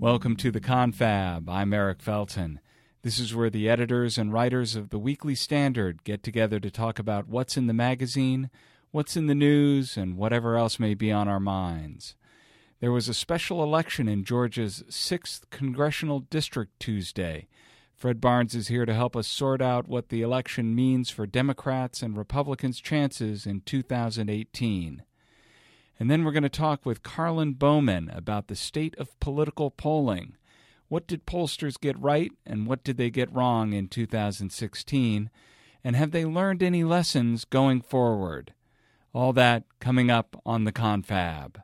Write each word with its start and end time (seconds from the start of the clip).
Welcome 0.00 0.36
to 0.36 0.50
the 0.50 0.62
Confab. 0.62 1.46
I'm 1.50 1.74
Eric 1.74 1.98
Felten. 1.98 2.56
This 3.02 3.18
is 3.18 3.34
where 3.34 3.50
the 3.50 3.68
editors 3.68 4.16
and 4.16 4.32
writers 4.32 4.74
of 4.74 4.88
the 4.88 4.98
Weekly 4.98 5.34
Standard 5.34 6.04
get 6.04 6.22
together 6.22 6.58
to 6.58 6.70
talk 6.70 6.98
about 6.98 7.28
what's 7.28 7.58
in 7.58 7.66
the 7.66 7.74
magazine, 7.74 8.48
what's 8.92 9.14
in 9.14 9.26
the 9.26 9.34
news, 9.34 9.98
and 9.98 10.16
whatever 10.16 10.56
else 10.56 10.78
may 10.78 10.94
be 10.94 11.12
on 11.12 11.28
our 11.28 11.38
minds. 11.38 12.16
There 12.80 12.92
was 12.92 13.10
a 13.10 13.14
special 13.14 13.62
election 13.62 14.08
in 14.08 14.24
Georgia's 14.24 14.82
6th 14.88 15.42
Congressional 15.50 16.20
District 16.20 16.72
Tuesday. 16.80 17.46
Fred 17.94 18.22
Barnes 18.22 18.54
is 18.54 18.68
here 18.68 18.86
to 18.86 18.94
help 18.94 19.14
us 19.14 19.28
sort 19.28 19.60
out 19.60 19.86
what 19.86 20.08
the 20.08 20.22
election 20.22 20.74
means 20.74 21.10
for 21.10 21.26
Democrats 21.26 22.02
and 22.02 22.16
Republicans' 22.16 22.80
chances 22.80 23.44
in 23.44 23.60
2018. 23.60 25.02
And 26.00 26.10
then 26.10 26.24
we're 26.24 26.32
going 26.32 26.44
to 26.44 26.48
talk 26.48 26.86
with 26.86 27.02
Karlyn 27.02 27.58
Bowman 27.58 28.10
about 28.14 28.48
the 28.48 28.56
state 28.56 28.96
of 28.96 29.20
political 29.20 29.70
polling. 29.70 30.34
What 30.88 31.06
did 31.06 31.26
pollsters 31.26 31.78
get 31.78 32.00
right 32.00 32.32
and 32.46 32.66
what 32.66 32.82
did 32.82 32.96
they 32.96 33.10
get 33.10 33.32
wrong 33.32 33.74
in 33.74 33.86
2016? 33.86 35.30
And 35.84 35.96
have 35.96 36.10
they 36.10 36.24
learned 36.24 36.62
any 36.62 36.84
lessons 36.84 37.44
going 37.44 37.82
forward? 37.82 38.54
All 39.12 39.34
that 39.34 39.64
coming 39.78 40.10
up 40.10 40.40
on 40.46 40.64
the 40.64 40.72
Confab. 40.72 41.60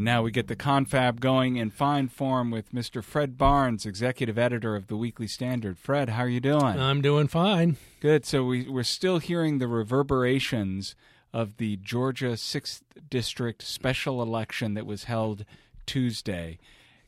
And 0.00 0.06
now 0.06 0.22
we 0.22 0.30
get 0.30 0.46
the 0.46 0.56
confab 0.56 1.20
going 1.20 1.56
in 1.56 1.68
fine 1.68 2.08
form 2.08 2.50
with 2.50 2.72
Mr. 2.72 3.04
Fred 3.04 3.36
Barnes, 3.36 3.84
executive 3.84 4.38
editor 4.38 4.74
of 4.74 4.86
the 4.86 4.96
Weekly 4.96 5.26
Standard. 5.26 5.76
Fred, 5.78 6.08
how 6.08 6.22
are 6.22 6.28
you 6.28 6.40
doing? 6.40 6.80
I'm 6.80 7.02
doing 7.02 7.28
fine. 7.28 7.76
Good. 8.00 8.24
So 8.24 8.42
we, 8.44 8.66
we're 8.66 8.82
still 8.82 9.18
hearing 9.18 9.58
the 9.58 9.68
reverberations 9.68 10.94
of 11.34 11.58
the 11.58 11.76
Georgia 11.76 12.32
6th 12.32 12.80
District 13.10 13.60
special 13.60 14.22
election 14.22 14.72
that 14.72 14.86
was 14.86 15.04
held 15.04 15.44
Tuesday. 15.84 16.58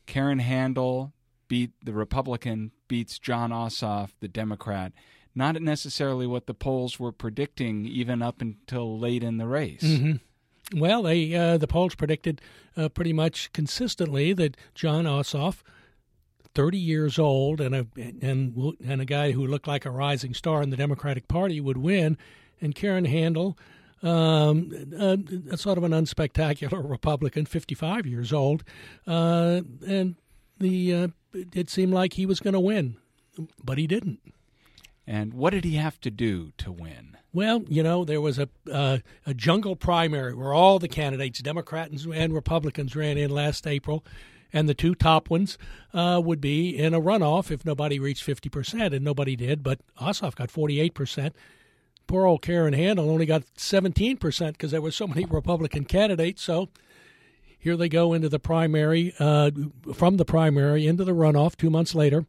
Karen 0.05 0.37
Handel 0.37 1.13
beat 1.47 1.71
the 1.83 1.93
Republican, 1.93 2.73
beats 2.87 3.17
Jon 3.17 3.49
Ossoff, 3.49 4.11
the 4.19 4.27
Democrat. 4.27 4.93
Not 5.33 5.59
necessarily 5.59 6.27
what 6.27 6.45
the 6.45 6.53
polls 6.53 6.99
were 6.99 7.11
predicting, 7.11 7.87
even 7.87 8.21
up 8.21 8.39
until 8.39 8.99
late 8.99 9.23
in 9.23 9.37
the 9.37 9.47
race. 9.47 9.81
Mm-hmm. 9.81 10.17
Well, 10.73 11.03
they 11.03 11.33
uh, 11.35 11.57
the 11.57 11.67
polls 11.67 11.95
predicted 11.95 12.41
uh, 12.75 12.89
pretty 12.89 13.13
much 13.13 13.51
consistently 13.53 14.33
that 14.33 14.57
Jon 14.73 15.05
Ossoff, 15.05 15.61
30 16.55 16.77
years 16.77 17.19
old 17.19 17.61
and 17.61 17.75
a 17.75 17.87
and 17.95 18.75
and 18.85 19.01
a 19.01 19.05
guy 19.05 19.31
who 19.31 19.45
looked 19.45 19.67
like 19.67 19.85
a 19.85 19.91
rising 19.91 20.33
star 20.33 20.61
in 20.61 20.69
the 20.69 20.77
Democratic 20.77 21.27
Party 21.27 21.61
would 21.61 21.77
win, 21.77 22.17
and 22.61 22.73
Karen 22.73 23.05
Handel, 23.05 23.57
um, 24.01 24.71
a, 24.97 25.17
a 25.51 25.57
sort 25.57 25.77
of 25.77 25.83
an 25.83 25.91
unspectacular 25.91 26.89
Republican, 26.89 27.45
55 27.45 28.05
years 28.05 28.33
old, 28.33 28.63
uh, 29.07 29.61
and 29.85 30.15
the 30.59 30.93
uh, 30.93 31.07
it 31.33 31.69
seemed 31.69 31.93
like 31.93 32.13
he 32.13 32.25
was 32.25 32.39
going 32.39 32.53
to 32.53 32.59
win, 32.59 32.97
but 33.63 33.77
he 33.77 33.87
didn't. 33.87 34.19
And 35.05 35.33
what 35.33 35.51
did 35.51 35.65
he 35.65 35.75
have 35.75 35.99
to 36.01 36.09
do 36.09 36.53
to 36.59 36.71
win? 36.71 37.17
Well, 37.33 37.63
you 37.67 37.83
know, 37.83 38.05
there 38.05 38.21
was 38.21 38.39
a 38.39 38.47
uh, 38.71 38.99
a 39.25 39.33
jungle 39.33 39.75
primary 39.75 40.33
where 40.33 40.53
all 40.53 40.79
the 40.79 40.87
candidates, 40.87 41.41
Democrats 41.41 42.05
and 42.05 42.33
Republicans, 42.33 42.95
ran 42.95 43.17
in 43.17 43.31
last 43.31 43.67
April, 43.67 44.05
and 44.53 44.69
the 44.69 44.73
two 44.73 44.95
top 44.95 45.29
ones 45.29 45.57
uh, 45.93 46.21
would 46.23 46.39
be 46.39 46.69
in 46.77 46.93
a 46.93 47.01
runoff 47.01 47.51
if 47.51 47.65
nobody 47.65 47.99
reached 47.99 48.23
fifty 48.23 48.49
percent, 48.49 48.93
and 48.93 49.03
nobody 49.03 49.35
did. 49.35 49.63
But 49.63 49.79
Ossoff 49.99 50.35
got 50.35 50.51
forty 50.51 50.79
eight 50.79 50.93
percent. 50.93 51.35
Poor 52.05 52.25
old 52.25 52.41
Karen 52.41 52.73
Handel 52.73 53.09
only 53.09 53.25
got 53.25 53.43
seventeen 53.57 54.15
percent 54.15 54.57
because 54.57 54.71
there 54.71 54.81
were 54.81 54.91
so 54.91 55.07
many 55.07 55.25
Republican 55.25 55.85
candidates. 55.85 56.43
So 56.43 56.69
here 57.57 57.75
they 57.75 57.89
go 57.89 58.13
into 58.13 58.29
the 58.29 58.39
primary, 58.39 59.13
uh, 59.19 59.49
from 59.93 60.17
the 60.17 60.25
primary 60.25 60.85
into 60.85 61.03
the 61.03 61.13
runoff 61.13 61.55
two 61.55 61.69
months 61.69 61.95
later, 61.95 62.25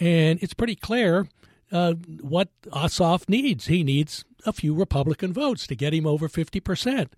and 0.00 0.42
it's 0.42 0.54
pretty 0.54 0.76
clear 0.76 1.28
uh, 1.70 1.94
what 2.20 2.48
Ossoff 2.68 3.28
needs. 3.28 3.66
He 3.66 3.82
needs 3.82 4.24
a 4.46 4.52
few 4.52 4.74
Republican 4.74 5.32
votes 5.32 5.66
to 5.66 5.74
get 5.74 5.94
him 5.94 6.06
over 6.06 6.28
50%. 6.28 7.08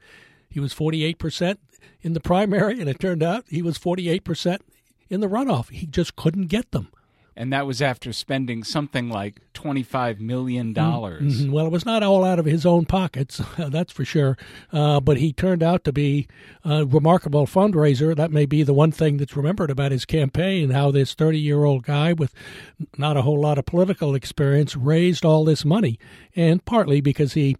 He 0.48 0.60
was 0.60 0.74
48% 0.74 1.58
in 2.02 2.14
the 2.14 2.20
primary, 2.20 2.80
and 2.80 2.88
it 2.88 2.98
turned 2.98 3.22
out 3.22 3.44
he 3.48 3.62
was 3.62 3.78
48% 3.78 4.58
in 5.08 5.20
the 5.20 5.28
runoff. 5.28 5.70
He 5.70 5.86
just 5.86 6.16
couldn't 6.16 6.46
get 6.46 6.70
them. 6.72 6.88
And 7.36 7.52
that 7.52 7.66
was 7.66 7.80
after 7.80 8.12
spending 8.12 8.64
something 8.64 9.08
like 9.08 9.40
$25 9.54 10.20
million. 10.20 10.74
Mm-hmm. 10.74 11.50
Well, 11.50 11.66
it 11.66 11.72
was 11.72 11.86
not 11.86 12.02
all 12.02 12.24
out 12.24 12.38
of 12.38 12.44
his 12.44 12.66
own 12.66 12.86
pockets, 12.86 13.40
that's 13.58 13.92
for 13.92 14.04
sure. 14.04 14.36
Uh, 14.72 15.00
but 15.00 15.16
he 15.16 15.32
turned 15.32 15.62
out 15.62 15.84
to 15.84 15.92
be 15.92 16.28
a 16.64 16.84
remarkable 16.84 17.46
fundraiser. 17.46 18.14
That 18.14 18.30
may 18.30 18.46
be 18.46 18.62
the 18.62 18.74
one 18.74 18.92
thing 18.92 19.16
that's 19.16 19.36
remembered 19.36 19.70
about 19.70 19.92
his 19.92 20.04
campaign 20.04 20.70
how 20.70 20.90
this 20.90 21.14
30 21.14 21.38
year 21.38 21.64
old 21.64 21.84
guy 21.84 22.12
with 22.12 22.34
not 22.96 23.16
a 23.16 23.22
whole 23.22 23.40
lot 23.40 23.58
of 23.58 23.66
political 23.66 24.14
experience 24.14 24.76
raised 24.76 25.24
all 25.24 25.44
this 25.44 25.64
money. 25.64 25.98
And 26.36 26.64
partly 26.64 27.00
because 27.00 27.34
he 27.34 27.56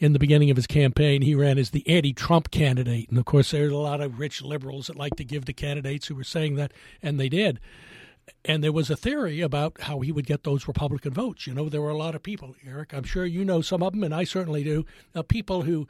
in 0.00 0.14
the 0.14 0.18
beginning 0.18 0.50
of 0.50 0.56
his 0.56 0.66
campaign, 0.66 1.20
he 1.22 1.34
ran 1.34 1.58
as 1.58 1.70
the 1.70 1.86
anti 1.86 2.14
Trump 2.14 2.50
candidate. 2.50 3.10
And 3.10 3.18
of 3.18 3.26
course, 3.26 3.50
there's 3.50 3.70
a 3.70 3.76
lot 3.76 4.00
of 4.00 4.18
rich 4.18 4.42
liberals 4.42 4.86
that 4.86 4.96
like 4.96 5.14
to 5.16 5.24
give 5.24 5.44
to 5.44 5.52
candidates 5.52 6.06
who 6.06 6.14
were 6.14 6.24
saying 6.24 6.56
that, 6.56 6.72
and 7.02 7.20
they 7.20 7.28
did 7.28 7.60
and 8.44 8.62
there 8.64 8.72
was 8.72 8.90
a 8.90 8.96
theory 8.96 9.40
about 9.40 9.80
how 9.82 10.00
he 10.00 10.12
would 10.12 10.26
get 10.26 10.44
those 10.44 10.66
Republican 10.66 11.12
votes. 11.12 11.46
You 11.46 11.54
know, 11.54 11.68
there 11.68 11.82
were 11.82 11.90
a 11.90 11.96
lot 11.96 12.14
of 12.14 12.22
people, 12.22 12.54
Eric. 12.66 12.92
I'm 12.92 13.04
sure 13.04 13.24
you 13.24 13.44
know 13.44 13.60
some 13.60 13.82
of 13.82 13.92
them, 13.92 14.02
and 14.02 14.14
I 14.14 14.24
certainly 14.24 14.64
do. 14.64 14.84
Uh, 15.14 15.22
people 15.22 15.62
who, 15.62 15.86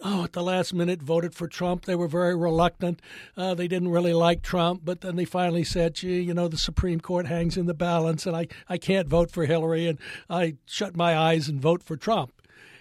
oh, 0.00 0.24
at 0.24 0.32
the 0.32 0.42
last 0.42 0.72
minute 0.72 1.02
voted 1.02 1.34
for 1.34 1.48
Trump. 1.48 1.84
They 1.84 1.94
were 1.96 2.08
very 2.08 2.36
reluctant. 2.36 3.00
Uh, 3.36 3.54
they 3.54 3.68
didn't 3.68 3.90
really 3.90 4.12
like 4.12 4.42
Trump, 4.42 4.82
but 4.84 5.00
then 5.00 5.16
they 5.16 5.24
finally 5.24 5.64
said, 5.64 5.94
"Gee, 5.94 6.20
you 6.20 6.34
know, 6.34 6.48
the 6.48 6.58
Supreme 6.58 7.00
Court 7.00 7.26
hangs 7.26 7.56
in 7.56 7.66
the 7.66 7.74
balance, 7.74 8.26
and 8.26 8.36
I 8.36 8.48
I 8.68 8.78
can't 8.78 9.08
vote 9.08 9.30
for 9.30 9.44
Hillary, 9.46 9.86
and 9.86 9.98
I 10.30 10.56
shut 10.66 10.96
my 10.96 11.16
eyes 11.16 11.48
and 11.48 11.60
vote 11.60 11.82
for 11.82 11.96
Trump." 11.96 12.32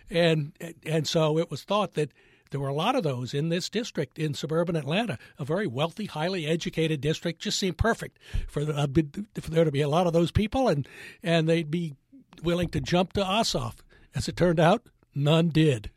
And 0.10 0.54
and 0.86 1.08
so 1.08 1.38
it 1.38 1.52
was 1.52 1.64
thought 1.64 1.96
that 1.96 2.12
there 2.50 2.60
were 2.60 2.68
a 2.68 2.74
lot 2.74 2.96
of 2.96 3.04
those 3.04 3.34
in 3.34 3.50
this 3.50 3.70
district 3.70 4.18
in 4.20 4.34
suburban 4.34 4.76
Atlanta, 4.76 5.18
a 5.38 5.46
very 5.46 5.68
wealthy, 5.68 6.06
highly 6.06 6.46
educated 6.46 7.02
district. 7.02 7.42
Just 7.42 7.60
seemed 7.60 7.78
perfect 7.78 8.20
for, 8.48 8.62
uh, 8.62 8.88
for 9.40 9.52
there 9.52 9.66
to 9.66 9.72
be 9.72 9.82
a 9.82 9.90
lot 9.90 10.08
of 10.08 10.14
those 10.14 10.32
people, 10.32 10.68
and 10.68 10.88
and 11.24 11.48
they'd 11.48 11.72
be 11.72 11.96
willing 12.44 12.70
to 12.70 12.82
jump 12.82 13.14
to 13.14 13.22
Ossoff. 13.22 13.76
As 14.16 14.28
it 14.28 14.36
turned 14.36 14.60
out, 14.60 14.88
none 15.14 15.50
did. 15.50 15.92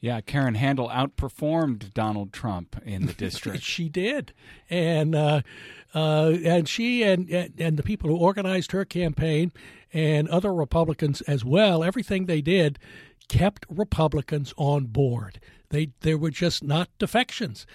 Yeah, 0.00 0.22
Karen 0.22 0.54
Handel 0.54 0.88
outperformed 0.88 1.92
Donald 1.92 2.32
Trump 2.32 2.80
in 2.84 3.06
the 3.06 3.12
district. 3.18 3.62
she 3.62 3.88
did, 3.88 4.32
and 4.70 5.14
uh, 5.14 5.42
uh, 5.94 6.32
and 6.44 6.68
she 6.68 7.02
and 7.02 7.28
and 7.30 7.76
the 7.76 7.82
people 7.82 8.08
who 8.08 8.16
organized 8.16 8.72
her 8.72 8.84
campaign 8.84 9.52
and 9.92 10.28
other 10.28 10.54
Republicans 10.54 11.20
as 11.22 11.44
well. 11.44 11.84
Everything 11.84 12.26
they 12.26 12.40
did 12.40 12.78
kept 13.28 13.66
Republicans 13.68 14.54
on 14.56 14.86
board. 14.86 15.38
They 15.70 15.90
they 16.00 16.14
were 16.14 16.30
just 16.30 16.62
not 16.62 16.88
defections. 16.98 17.66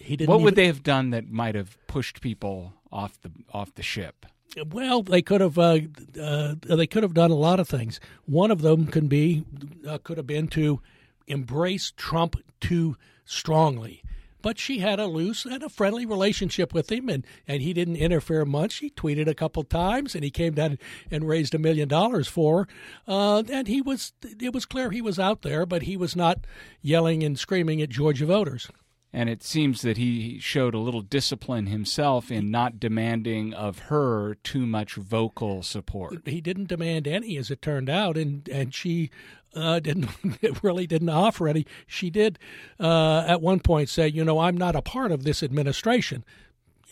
He 0.00 0.16
didn't. 0.16 0.28
What 0.28 0.42
would 0.42 0.56
they 0.56 0.66
have 0.66 0.82
done 0.82 1.10
that 1.10 1.30
might 1.30 1.54
have 1.54 1.78
pushed 1.86 2.20
people 2.20 2.74
off 2.92 3.20
the 3.22 3.30
off 3.52 3.74
the 3.74 3.82
ship? 3.82 4.26
Well, 4.70 5.02
they 5.02 5.22
could 5.22 5.40
have 5.40 5.58
uh, 5.58 5.78
uh, 6.20 6.54
they 6.60 6.86
could 6.86 7.02
have 7.02 7.14
done 7.14 7.30
a 7.30 7.36
lot 7.36 7.60
of 7.60 7.68
things. 7.68 8.00
One 8.24 8.50
of 8.50 8.62
them 8.62 8.86
could 8.86 9.08
be 9.08 9.44
uh, 9.86 9.98
could 9.98 10.16
have 10.16 10.26
been 10.26 10.48
to 10.48 10.80
embrace 11.26 11.92
Trump 11.96 12.36
too 12.60 12.96
strongly 13.24 14.02
but 14.46 14.60
she 14.60 14.78
had 14.78 15.00
a 15.00 15.08
loose 15.08 15.44
and 15.44 15.64
a 15.64 15.68
friendly 15.68 16.06
relationship 16.06 16.72
with 16.72 16.92
him, 16.92 17.08
and, 17.08 17.26
and 17.48 17.62
he 17.62 17.72
didn't 17.72 17.96
interfere 17.96 18.44
much. 18.44 18.76
He 18.76 18.90
tweeted 18.90 19.26
a 19.26 19.34
couple 19.34 19.64
times, 19.64 20.14
and 20.14 20.22
he 20.22 20.30
came 20.30 20.54
down 20.54 20.78
and 21.10 21.26
raised 21.26 21.52
a 21.56 21.58
million 21.58 21.88
dollars 21.88 22.28
for 22.28 22.58
her. 22.58 22.68
Uh, 23.08 23.42
and 23.50 23.66
he 23.66 23.82
was 23.82 24.12
it 24.22 24.54
was 24.54 24.64
clear 24.64 24.92
he 24.92 25.02
was 25.02 25.18
out 25.18 25.42
there, 25.42 25.66
but 25.66 25.82
he 25.82 25.96
was 25.96 26.14
not 26.14 26.46
yelling 26.80 27.24
and 27.24 27.36
screaming 27.36 27.82
at 27.82 27.88
Georgia 27.88 28.24
voters. 28.24 28.68
And 29.12 29.28
it 29.28 29.42
seems 29.42 29.82
that 29.82 29.96
he 29.96 30.38
showed 30.38 30.74
a 30.74 30.78
little 30.78 31.00
discipline 31.00 31.66
himself 31.66 32.30
in 32.30 32.48
not 32.48 32.78
demanding 32.78 33.52
of 33.52 33.78
her 33.90 34.36
too 34.44 34.64
much 34.64 34.94
vocal 34.94 35.64
support. 35.64 36.20
He 36.24 36.40
didn't 36.40 36.68
demand 36.68 37.08
any, 37.08 37.36
as 37.36 37.50
it 37.50 37.62
turned 37.62 37.90
out, 37.90 38.16
and 38.16 38.48
and 38.48 38.72
she 38.72 39.10
uh, 39.56 39.80
didn't 39.80 40.08
really 40.62 40.86
didn't 40.86 41.08
offer 41.08 41.48
any. 41.48 41.66
She 41.86 42.10
did 42.10 42.38
uh, 42.78 43.24
at 43.26 43.40
one 43.40 43.60
point 43.60 43.88
say, 43.88 44.08
"You 44.08 44.24
know, 44.24 44.38
I'm 44.38 44.56
not 44.56 44.76
a 44.76 44.82
part 44.82 45.10
of 45.10 45.24
this 45.24 45.42
administration." 45.42 46.24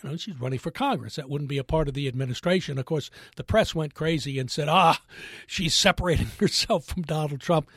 You 0.03 0.11
know, 0.11 0.17
she's 0.17 0.39
running 0.39 0.59
for 0.59 0.71
Congress. 0.71 1.17
That 1.17 1.31
wouldn't 1.31 1.49
be 1.49 1.59
a 1.59 1.65
part 1.65 1.89
of 1.89 1.95
the 1.95 2.09
administration. 2.09 2.79
Of 2.79 2.85
course, 2.85 3.11
the 3.37 3.45
press 3.45 3.75
went 3.75 3.95
crazy 3.95 4.39
and 4.39 4.51
said, 4.51 4.69
"Ah, 4.69 5.01
she's 5.47 5.75
separating 5.75 6.29
herself 6.41 6.87
from 6.87 7.03
Donald 7.03 7.41
Trump." 7.41 7.69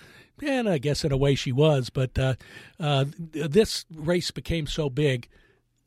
And 0.41 0.69
I 0.69 0.77
guess 0.77 1.03
in 1.03 1.11
a 1.11 1.17
way 1.17 1.33
she 1.33 1.51
was, 1.51 1.89
but 1.89 2.17
uh, 2.19 2.35
uh, 2.79 3.05
this 3.33 3.85
race 3.91 4.29
became 4.29 4.67
so 4.67 4.87
big, 4.87 5.27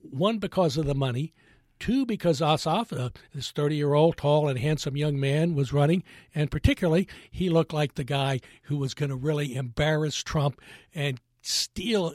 one 0.00 0.38
because 0.38 0.76
of 0.76 0.86
the 0.86 0.94
money, 0.94 1.32
Two, 1.80 2.06
because 2.06 2.40
Ossoff, 2.40 2.96
uh, 2.96 3.08
this 3.34 3.50
30 3.50 3.74
year 3.74 3.94
old 3.94 4.16
tall 4.16 4.48
and 4.48 4.58
handsome 4.58 4.96
young 4.96 5.18
man, 5.18 5.54
was 5.54 5.72
running, 5.72 6.04
and 6.34 6.50
particularly, 6.50 7.08
he 7.30 7.48
looked 7.48 7.72
like 7.72 7.94
the 7.94 8.04
guy 8.04 8.40
who 8.64 8.76
was 8.76 8.94
going 8.94 9.10
to 9.10 9.16
really 9.16 9.56
embarrass 9.56 10.22
Trump 10.22 10.60
and 10.94 11.20
steal, 11.42 12.14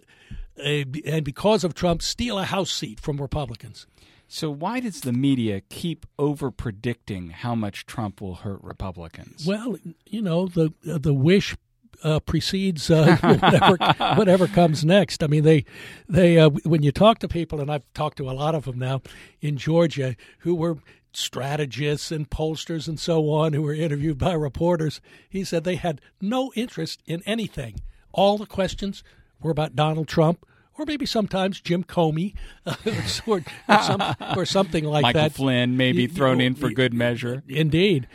uh, 0.63 0.83
and 1.05 1.25
because 1.25 1.63
of 1.63 1.73
Trump, 1.73 2.01
steal 2.01 2.39
a 2.39 2.45
House 2.45 2.71
seat 2.71 2.99
from 2.99 3.19
Republicans. 3.19 3.87
So 4.27 4.49
why 4.49 4.79
does 4.79 5.01
the 5.01 5.13
media 5.13 5.61
keep 5.69 6.05
over 6.17 6.51
predicting 6.51 7.29
how 7.29 7.55
much 7.55 7.85
Trump 7.85 8.21
will 8.21 8.35
hurt 8.35 8.63
Republicans? 8.63 9.45
Well, 9.45 9.77
you 10.05 10.21
know, 10.21 10.47
the 10.47 10.73
the 10.83 11.13
wish 11.13 11.55
uh, 12.03 12.19
precedes 12.19 12.89
uh, 12.89 13.17
whatever 13.21 13.77
whatever 14.15 14.47
comes 14.47 14.85
next. 14.85 15.23
I 15.23 15.27
mean, 15.27 15.43
they 15.43 15.65
they 16.07 16.37
uh, 16.37 16.49
when 16.49 16.83
you 16.83 16.91
talk 16.91 17.19
to 17.19 17.27
people, 17.27 17.61
and 17.61 17.71
I've 17.71 17.83
talked 17.93 18.17
to 18.17 18.29
a 18.29 18.33
lot 18.33 18.55
of 18.55 18.65
them 18.65 18.79
now 18.79 19.01
in 19.41 19.57
Georgia 19.57 20.15
who 20.39 20.55
were 20.55 20.77
strategists 21.13 22.11
and 22.11 22.29
pollsters 22.29 22.87
and 22.87 22.99
so 22.99 23.29
on 23.29 23.53
who 23.53 23.61
were 23.61 23.73
interviewed 23.73 24.17
by 24.17 24.33
reporters. 24.33 25.01
He 25.29 25.43
said 25.43 25.63
they 25.63 25.75
had 25.75 26.01
no 26.21 26.51
interest 26.55 27.01
in 27.05 27.23
anything. 27.25 27.79
All 28.11 28.37
the 28.37 28.45
questions 28.45 29.03
were 29.41 29.51
about 29.51 29.75
Donald 29.75 30.07
Trump. 30.07 30.45
Or 30.77 30.83
maybe 30.85 31.05
sometimes 31.05 31.61
Jim 31.61 31.85
Comey, 31.85 32.35
or, 33.25 33.41
or, 33.69 33.81
some, 33.81 34.15
or 34.35 34.45
something 34.45 34.83
like 34.83 35.03
Michael 35.03 35.21
that. 35.21 35.31
Flynn, 35.31 35.77
maybe 35.77 36.05
thrown 36.05 36.41
in 36.41 36.53
for 36.53 36.69
good 36.69 36.93
measure. 36.93 37.43
Indeed 37.47 38.09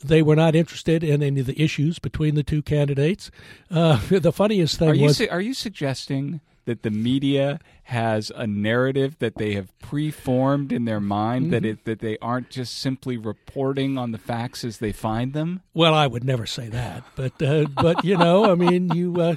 they 0.00 0.22
were 0.22 0.36
not 0.36 0.54
interested 0.54 1.02
in 1.02 1.22
any 1.22 1.40
of 1.40 1.46
the 1.46 1.60
issues 1.60 1.98
between 1.98 2.34
the 2.34 2.42
two 2.42 2.62
candidates. 2.62 3.30
Uh, 3.70 4.00
the 4.10 4.32
funniest 4.32 4.78
thing 4.78 4.88
are 4.88 4.94
you 4.94 5.04
was, 5.04 5.16
su- 5.18 5.28
are 5.30 5.40
you 5.40 5.54
suggesting 5.54 6.40
that 6.66 6.82
the 6.82 6.90
media 6.90 7.60
has 7.84 8.32
a 8.34 8.46
narrative 8.46 9.16
that 9.20 9.36
they 9.36 9.54
have 9.54 9.76
preformed 9.78 10.72
in 10.72 10.84
their 10.84 11.00
mind 11.00 11.44
mm-hmm. 11.44 11.52
that 11.52 11.64
it 11.64 11.84
that 11.84 12.00
they 12.00 12.18
aren't 12.18 12.50
just 12.50 12.76
simply 12.76 13.16
reporting 13.16 13.96
on 13.96 14.10
the 14.10 14.18
facts 14.18 14.64
as 14.64 14.78
they 14.78 14.92
find 14.92 15.32
them? 15.32 15.62
Well, 15.72 15.94
I 15.94 16.06
would 16.06 16.24
never 16.24 16.44
say 16.44 16.68
that, 16.68 17.04
but 17.14 17.40
uh, 17.40 17.66
but 17.66 18.04
you 18.04 18.16
know, 18.16 18.50
I 18.50 18.54
mean, 18.54 18.90
you 18.94 19.20
uh, 19.20 19.36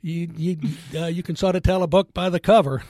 you 0.00 0.30
you 0.36 0.58
uh, 0.94 1.06
you 1.06 1.22
can 1.22 1.36
sort 1.36 1.54
of 1.54 1.62
tell 1.62 1.82
a 1.82 1.86
book 1.86 2.12
by 2.14 2.30
the 2.30 2.40
cover. 2.40 2.82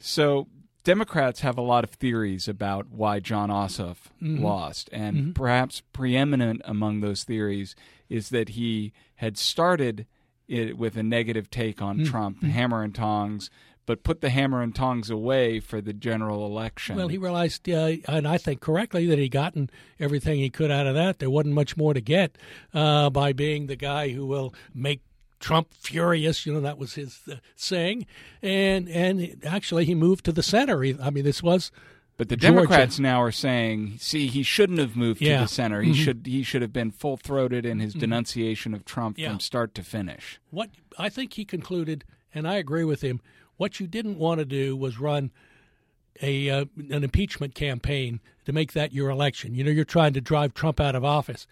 So 0.00 0.48
Democrats 0.82 1.40
have 1.40 1.58
a 1.58 1.62
lot 1.62 1.84
of 1.84 1.90
theories 1.90 2.48
about 2.48 2.88
why 2.90 3.20
Jon 3.20 3.50
Ossoff 3.50 4.08
mm-hmm. 4.22 4.42
lost, 4.42 4.88
and 4.92 5.16
mm-hmm. 5.16 5.32
perhaps 5.32 5.82
preeminent 5.92 6.62
among 6.64 7.00
those 7.00 7.24
theories 7.24 7.74
is 8.08 8.30
that 8.30 8.50
he 8.50 8.92
had 9.16 9.36
started 9.36 10.06
it 10.48 10.76
with 10.78 10.96
a 10.96 11.02
negative 11.02 11.50
take 11.50 11.82
on 11.82 11.98
mm-hmm. 11.98 12.10
Trump, 12.10 12.42
hammer 12.42 12.82
and 12.82 12.94
tongs, 12.94 13.50
but 13.86 14.02
put 14.02 14.20
the 14.20 14.30
hammer 14.30 14.62
and 14.62 14.74
tongs 14.74 15.10
away 15.10 15.60
for 15.60 15.80
the 15.80 15.92
general 15.92 16.46
election. 16.46 16.96
Well, 16.96 17.08
he 17.08 17.18
realized, 17.18 17.68
uh, 17.68 17.96
and 18.08 18.26
I 18.26 18.38
think 18.38 18.60
correctly, 18.60 19.06
that 19.06 19.18
he'd 19.18 19.30
gotten 19.30 19.68
everything 19.98 20.38
he 20.38 20.48
could 20.48 20.70
out 20.70 20.86
of 20.86 20.94
that. 20.94 21.18
There 21.18 21.30
wasn't 21.30 21.54
much 21.54 21.76
more 21.76 21.92
to 21.92 22.00
get 22.00 22.38
uh, 22.72 23.10
by 23.10 23.32
being 23.32 23.66
the 23.66 23.76
guy 23.76 24.10
who 24.10 24.26
will 24.26 24.54
make 24.74 25.02
Trump 25.40 25.68
furious. 25.74 26.46
You 26.46 26.52
know 26.52 26.60
that 26.60 26.78
was 26.78 26.94
his 26.94 27.20
uh, 27.30 27.36
saying, 27.56 28.06
and 28.42 28.88
and 28.88 29.42
actually 29.44 29.86
he 29.86 29.94
moved 29.94 30.24
to 30.26 30.32
the 30.32 30.42
center. 30.42 30.82
He, 30.82 30.96
I 31.02 31.10
mean, 31.10 31.24
this 31.24 31.42
was. 31.42 31.72
But 32.16 32.28
the 32.28 32.36
Georgia. 32.36 32.54
Democrats 32.54 32.98
now 32.98 33.22
are 33.22 33.32
saying, 33.32 33.96
"See, 33.98 34.26
he 34.26 34.42
shouldn't 34.42 34.78
have 34.78 34.94
moved 34.94 35.22
yeah. 35.22 35.38
to 35.38 35.44
the 35.44 35.48
center. 35.48 35.80
He 35.80 35.92
mm-hmm. 35.92 36.02
should 36.02 36.26
he 36.26 36.42
should 36.42 36.60
have 36.60 36.72
been 36.72 36.90
full 36.90 37.16
throated 37.16 37.64
in 37.64 37.80
his 37.80 37.92
mm-hmm. 37.92 38.00
denunciation 38.00 38.74
of 38.74 38.84
Trump 38.84 39.18
yeah. 39.18 39.30
from 39.30 39.40
start 39.40 39.74
to 39.76 39.82
finish." 39.82 40.38
What 40.50 40.68
I 40.98 41.08
think 41.08 41.32
he 41.32 41.46
concluded, 41.46 42.04
and 42.34 42.46
I 42.46 42.56
agree 42.56 42.84
with 42.84 43.00
him. 43.00 43.20
What 43.56 43.80
you 43.80 43.86
didn't 43.86 44.18
want 44.18 44.38
to 44.38 44.44
do 44.44 44.76
was 44.76 45.00
run 45.00 45.30
a 46.20 46.50
uh, 46.50 46.64
an 46.76 47.02
impeachment 47.02 47.54
campaign 47.54 48.20
to 48.44 48.52
make 48.52 48.74
that 48.74 48.92
your 48.92 49.08
election. 49.08 49.54
You 49.54 49.64
know, 49.64 49.70
you're 49.70 49.84
trying 49.86 50.12
to 50.12 50.20
drive 50.20 50.52
Trump 50.52 50.78
out 50.78 50.94
of 50.94 51.04
office 51.04 51.46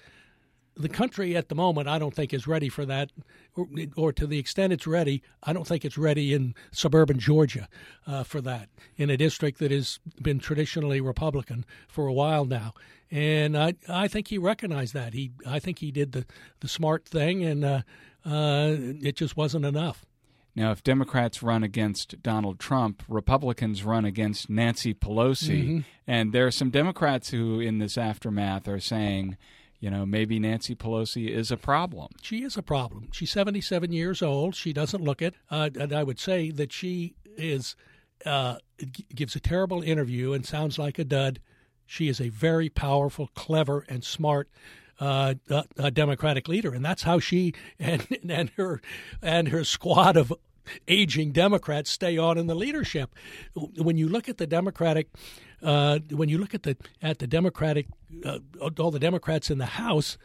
the 0.78 0.88
country 0.88 1.36
at 1.36 1.48
the 1.48 1.54
moment, 1.54 1.88
I 1.88 1.98
don't 1.98 2.14
think 2.14 2.32
is 2.32 2.46
ready 2.46 2.68
for 2.68 2.86
that, 2.86 3.10
or, 3.56 3.66
or, 3.96 4.12
to 4.12 4.26
the 4.26 4.38
extent 4.38 4.72
it's 4.72 4.86
ready, 4.86 5.22
I 5.42 5.52
don't 5.52 5.66
think 5.66 5.84
it's 5.84 5.98
ready 5.98 6.32
in 6.32 6.54
suburban 6.70 7.18
Georgia 7.18 7.68
uh, 8.06 8.22
for 8.22 8.40
that, 8.42 8.68
in 8.96 9.10
a 9.10 9.16
district 9.16 9.58
that 9.58 9.70
has 9.70 9.98
been 10.22 10.38
traditionally 10.38 11.00
Republican 11.00 11.64
for 11.88 12.06
a 12.06 12.12
while 12.12 12.44
now. 12.44 12.74
And 13.10 13.56
I, 13.56 13.74
I 13.88 14.06
think 14.06 14.28
he 14.28 14.38
recognized 14.38 14.94
that. 14.94 15.14
He, 15.14 15.32
I 15.46 15.58
think 15.58 15.80
he 15.80 15.90
did 15.90 16.12
the, 16.12 16.26
the 16.60 16.68
smart 16.68 17.06
thing, 17.06 17.44
and 17.44 17.64
uh, 17.64 17.82
uh, 18.24 18.76
it 18.78 19.16
just 19.16 19.36
wasn't 19.36 19.64
enough. 19.64 20.06
Now, 20.54 20.72
if 20.72 20.82
Democrats 20.82 21.42
run 21.42 21.62
against 21.62 22.20
Donald 22.22 22.58
Trump, 22.58 23.02
Republicans 23.08 23.84
run 23.84 24.04
against 24.04 24.50
Nancy 24.50 24.92
Pelosi. 24.92 25.62
Mm-hmm. 25.62 25.78
And 26.06 26.32
there 26.32 26.46
are 26.46 26.50
some 26.50 26.70
Democrats 26.70 27.30
who, 27.30 27.60
in 27.60 27.78
this 27.78 27.96
aftermath, 27.96 28.66
are 28.66 28.80
saying, 28.80 29.36
you 29.80 29.90
know, 29.90 30.04
maybe 30.04 30.38
Nancy 30.38 30.74
Pelosi 30.74 31.28
is 31.28 31.50
a 31.50 31.56
problem. 31.56 32.08
She 32.20 32.42
is 32.42 32.56
a 32.56 32.62
problem. 32.62 33.08
She's 33.12 33.30
77 33.30 33.92
years 33.92 34.22
old. 34.22 34.54
She 34.54 34.72
doesn't 34.72 35.02
look 35.02 35.22
it. 35.22 35.34
Uh, 35.50 35.70
and 35.78 35.92
I 35.92 36.02
would 36.02 36.18
say 36.18 36.50
that 36.50 36.72
she 36.72 37.14
is 37.36 37.76
uh, 38.26 38.56
gives 39.14 39.36
a 39.36 39.40
terrible 39.40 39.82
interview 39.82 40.32
and 40.32 40.44
sounds 40.44 40.78
like 40.78 40.98
a 40.98 41.04
dud. 41.04 41.40
She 41.86 42.08
is 42.08 42.20
a 42.20 42.28
very 42.28 42.68
powerful, 42.68 43.28
clever, 43.34 43.84
and 43.88 44.04
smart 44.04 44.48
uh, 45.00 45.34
uh, 45.48 45.90
Democratic 45.90 46.48
leader, 46.48 46.74
and 46.74 46.84
that's 46.84 47.04
how 47.04 47.20
she 47.20 47.54
and 47.78 48.06
and 48.28 48.50
her 48.56 48.80
and 49.22 49.48
her 49.48 49.64
squad 49.64 50.16
of 50.16 50.32
aging 50.86 51.32
Democrats 51.32 51.90
stay 51.90 52.18
on 52.18 52.36
in 52.36 52.46
the 52.46 52.54
leadership. 52.54 53.14
When 53.54 53.96
you 53.96 54.08
look 54.08 54.28
at 54.28 54.38
the 54.38 54.46
Democratic 54.46 55.08
uh, 55.62 55.98
when 56.10 56.28
you 56.28 56.38
look 56.38 56.54
at 56.54 56.62
the 56.62 56.76
at 57.02 57.18
the 57.18 57.26
Democratic, 57.26 57.86
uh, 58.24 58.38
all 58.78 58.90
the 58.90 58.98
Democrats 58.98 59.50
in 59.50 59.58
the 59.58 59.66
House, 59.66 60.18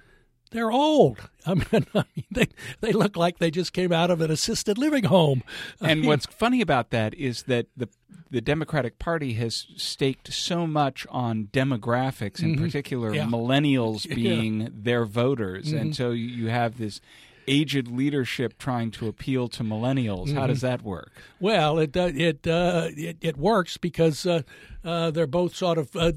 they're 0.52 0.72
old. 0.72 1.18
I 1.46 1.56
mean, 1.56 1.66
I 1.94 2.04
mean, 2.16 2.26
they 2.32 2.48
they 2.82 2.92
look 2.94 3.18
like 3.18 3.40
they 3.40 3.52
just 3.52 3.74
came 3.74 3.92
out 3.92 4.12
of 4.12 4.22
an 4.22 4.32
assisted 4.32 4.78
living 4.78 5.06
home. 5.06 5.44
I 5.82 5.92
and 5.92 6.02
mean, 6.02 6.08
what's 6.08 6.26
funny 6.28 6.62
about 6.62 6.92
that 6.92 7.14
is 7.16 7.44
that 7.44 7.68
the 7.76 7.90
the 8.30 8.42
Democratic 8.42 8.98
Party 8.98 9.34
has 9.34 9.68
staked 9.76 10.34
so 10.34 10.66
much 10.66 11.06
on 11.10 11.50
demographics, 11.52 12.42
in 12.42 12.56
mm-hmm. 12.56 12.66
particular 12.66 13.14
yeah. 13.14 13.26
millennials 13.26 14.08
being 14.16 14.62
yeah. 14.62 14.68
their 14.72 15.06
voters, 15.06 15.68
mm-hmm. 15.68 15.78
and 15.78 15.96
so 15.96 16.12
you 16.12 16.48
have 16.48 16.78
this 16.78 17.02
aged 17.48 17.88
leadership 17.88 18.58
trying 18.58 18.92
to 18.92 19.08
appeal 19.08 19.48
to 19.50 19.64
millennials. 19.64 20.28
Mm-hmm. 20.28 20.38
How 20.38 20.48
does 20.48 20.62
that 20.62 20.82
work? 20.82 21.12
Well, 21.40 21.80
it 21.80 21.96
uh, 21.96 22.12
it, 22.14 22.48
uh, 22.48 22.90
it, 22.92 23.18
it 23.22 23.38
works 23.38 23.78
because 23.78 24.26
uh, 24.26 24.44
uh 24.84 25.12
they're 25.12 25.28
both 25.28 25.56
sort 25.56 25.78
of 25.78 25.96
uh, 25.96 26.12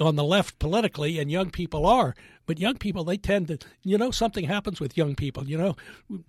on 0.00 0.16
the 0.16 0.24
left 0.24 0.58
politically, 0.58 1.18
and 1.18 1.30
young 1.30 1.50
people 1.50 1.86
are. 1.86 2.14
But 2.46 2.60
young 2.60 2.76
people, 2.76 3.02
they 3.04 3.16
tend 3.16 3.48
to, 3.48 3.58
you 3.82 3.98
know, 3.98 4.10
something 4.10 4.44
happens 4.44 4.80
with 4.80 4.96
young 4.96 5.14
people. 5.16 5.48
You 5.48 5.58
know, 5.58 5.76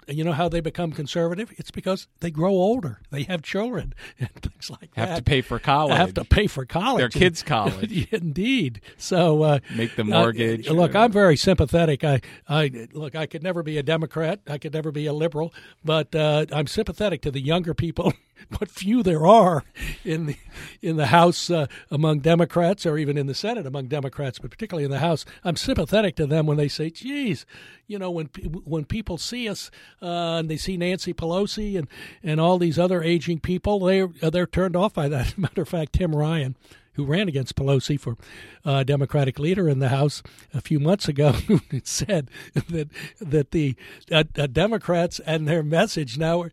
you 0.08 0.24
know 0.24 0.34
how 0.34 0.50
they 0.50 0.62
become 0.62 0.92
conservative. 0.92 1.54
It's 1.58 1.72
because 1.72 2.08
they 2.20 2.32
grow 2.32 2.52
older, 2.52 3.00
they 3.12 3.24
have 3.24 3.44
children, 3.44 3.94
and 4.20 4.30
things 4.34 4.70
like 4.70 4.90
have 4.96 5.08
that. 5.08 5.10
Have 5.10 5.18
to 5.20 5.24
pay 5.24 5.42
for 5.42 5.60
college. 5.60 5.98
Have 5.98 6.14
to 6.16 6.26
pay 6.26 6.48
for 6.48 6.66
college. 6.66 7.00
Their 7.00 7.10
kids' 7.10 7.44
college. 7.44 8.08
Indeed. 8.12 8.82
So 8.98 9.44
uh, 9.44 9.60
make 9.76 9.96
the 9.96 10.04
mortgage. 10.04 10.68
Uh, 10.68 10.74
look, 10.74 10.96
I'm 10.96 11.12
very 11.12 11.38
sympathetic. 11.38 12.04
I, 12.04 12.22
I 12.48 12.88
look. 12.94 13.16
I 13.16 13.28
could 13.28 13.44
never 13.44 13.62
be 13.62 13.78
a 13.78 13.84
Democrat. 13.84 14.42
I 14.48 14.58
could 14.58 14.74
never 14.74 14.92
be 14.92 15.06
a 15.06 15.14
liberal. 15.14 15.54
But 15.86 16.16
uh, 16.16 16.48
I'm 16.52 16.68
sympathetic 16.68 17.22
to 17.22 17.32
the 17.32 17.42
younger 17.42 17.74
people 17.74 18.14
what 18.58 18.70
few 18.70 19.04
there 19.04 19.26
are 19.26 19.64
in 20.04 20.28
the 20.28 20.36
in 20.82 20.98
the 20.98 21.08
House 21.08 21.50
uh, 21.50 21.68
among 21.92 22.20
Democrats, 22.20 22.86
or 22.86 22.98
even 22.98 23.18
in 23.18 23.28
the 23.28 23.34
Senate 23.34 23.66
among 23.66 23.88
Democrats, 23.88 24.40
but 24.40 24.52
particularly 24.52 24.86
in 24.86 24.92
the 24.92 25.00
House. 25.00 25.26
I'm 25.44 25.56
sympathetic 25.56 26.16
to 26.18 26.26
them 26.26 26.46
when 26.46 26.58
they 26.58 26.68
say, 26.68 26.90
"Geez, 26.90 27.46
you 27.88 28.00
know, 28.00 28.12
when 28.12 28.28
when 28.28 28.86
people 28.86 29.18
see 29.18 29.50
us 29.50 29.72
uh, 30.02 30.38
and 30.38 30.50
they 30.50 30.58
see 30.58 30.78
Nancy 30.78 31.14
Pelosi 31.14 31.78
and 31.78 31.88
and 32.24 32.40
all 32.40 32.58
these 32.58 32.80
other 32.80 33.04
aging 33.04 33.40
people, 33.40 33.80
they 33.80 34.06
they're 34.30 34.48
turned 34.48 34.76
off 34.76 34.94
by 34.94 35.08
that." 35.10 35.38
Matter 35.38 35.62
of 35.62 35.70
fact, 35.70 35.94
Tim 35.94 36.16
Ryan 36.16 36.56
who 36.98 37.06
ran 37.06 37.28
against 37.30 37.56
Pelosi 37.56 37.98
for 37.98 38.18
uh, 38.66 38.84
Democratic 38.84 39.38
leader 39.38 39.70
in 39.70 39.78
the 39.78 39.90
House 39.90 40.24
a 40.52 40.60
few 40.60 40.80
months 40.80 41.08
ago, 41.08 41.36
said 41.84 42.30
that 42.56 42.90
that 43.20 43.52
the 43.52 43.76
uh, 44.12 44.24
uh, 44.36 44.48
Democrats 44.48 45.20
and 45.20 45.48
their 45.48 45.62
message 45.62 46.18
now 46.18 46.42
are, 46.42 46.52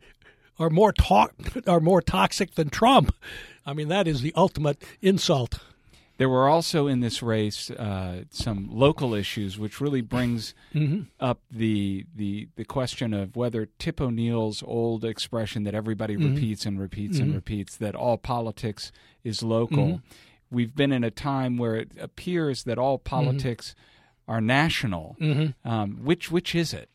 are 0.58 0.70
more 0.70 0.92
to- 0.92 1.30
are 1.66 1.80
more 1.80 2.02
toxic 2.02 2.54
than 2.54 2.70
Trump. 2.70 3.14
I 3.66 3.72
mean, 3.72 3.88
that 3.88 4.06
is 4.06 4.20
the 4.20 4.32
ultimate 4.36 4.82
insult. 5.00 5.58
There 6.16 6.28
were 6.28 6.48
also 6.48 6.86
in 6.86 7.00
this 7.00 7.22
race 7.24 7.70
uh, 7.72 8.22
some 8.30 8.68
local 8.70 9.14
issues, 9.14 9.58
which 9.58 9.80
really 9.80 10.00
brings 10.00 10.54
mm-hmm. 10.72 11.02
up 11.18 11.40
the, 11.50 12.06
the 12.14 12.48
the 12.54 12.64
question 12.64 13.12
of 13.12 13.34
whether 13.34 13.66
Tip 13.80 14.00
O'Neill's 14.00 14.62
old 14.64 15.04
expression 15.04 15.64
that 15.64 15.74
everybody 15.74 16.16
mm-hmm. 16.16 16.34
repeats 16.34 16.66
and 16.66 16.78
repeats 16.78 17.16
mm-hmm. 17.16 17.24
and 17.24 17.34
repeats 17.34 17.76
that 17.76 17.96
all 17.96 18.16
politics 18.16 18.92
is 19.24 19.42
local. 19.42 19.86
Mm-hmm. 19.86 20.06
We've 20.52 20.76
been 20.76 20.92
in 20.92 21.02
a 21.02 21.10
time 21.10 21.56
where 21.56 21.74
it 21.74 21.90
appears 22.00 22.62
that 22.64 22.78
all 22.78 22.98
Mm-hmm. 22.98 23.08
politics 23.16 23.74
are 24.28 24.40
national. 24.40 25.16
Um, 25.64 26.04
which 26.04 26.30
which 26.30 26.54
is 26.54 26.72
it? 26.72 26.88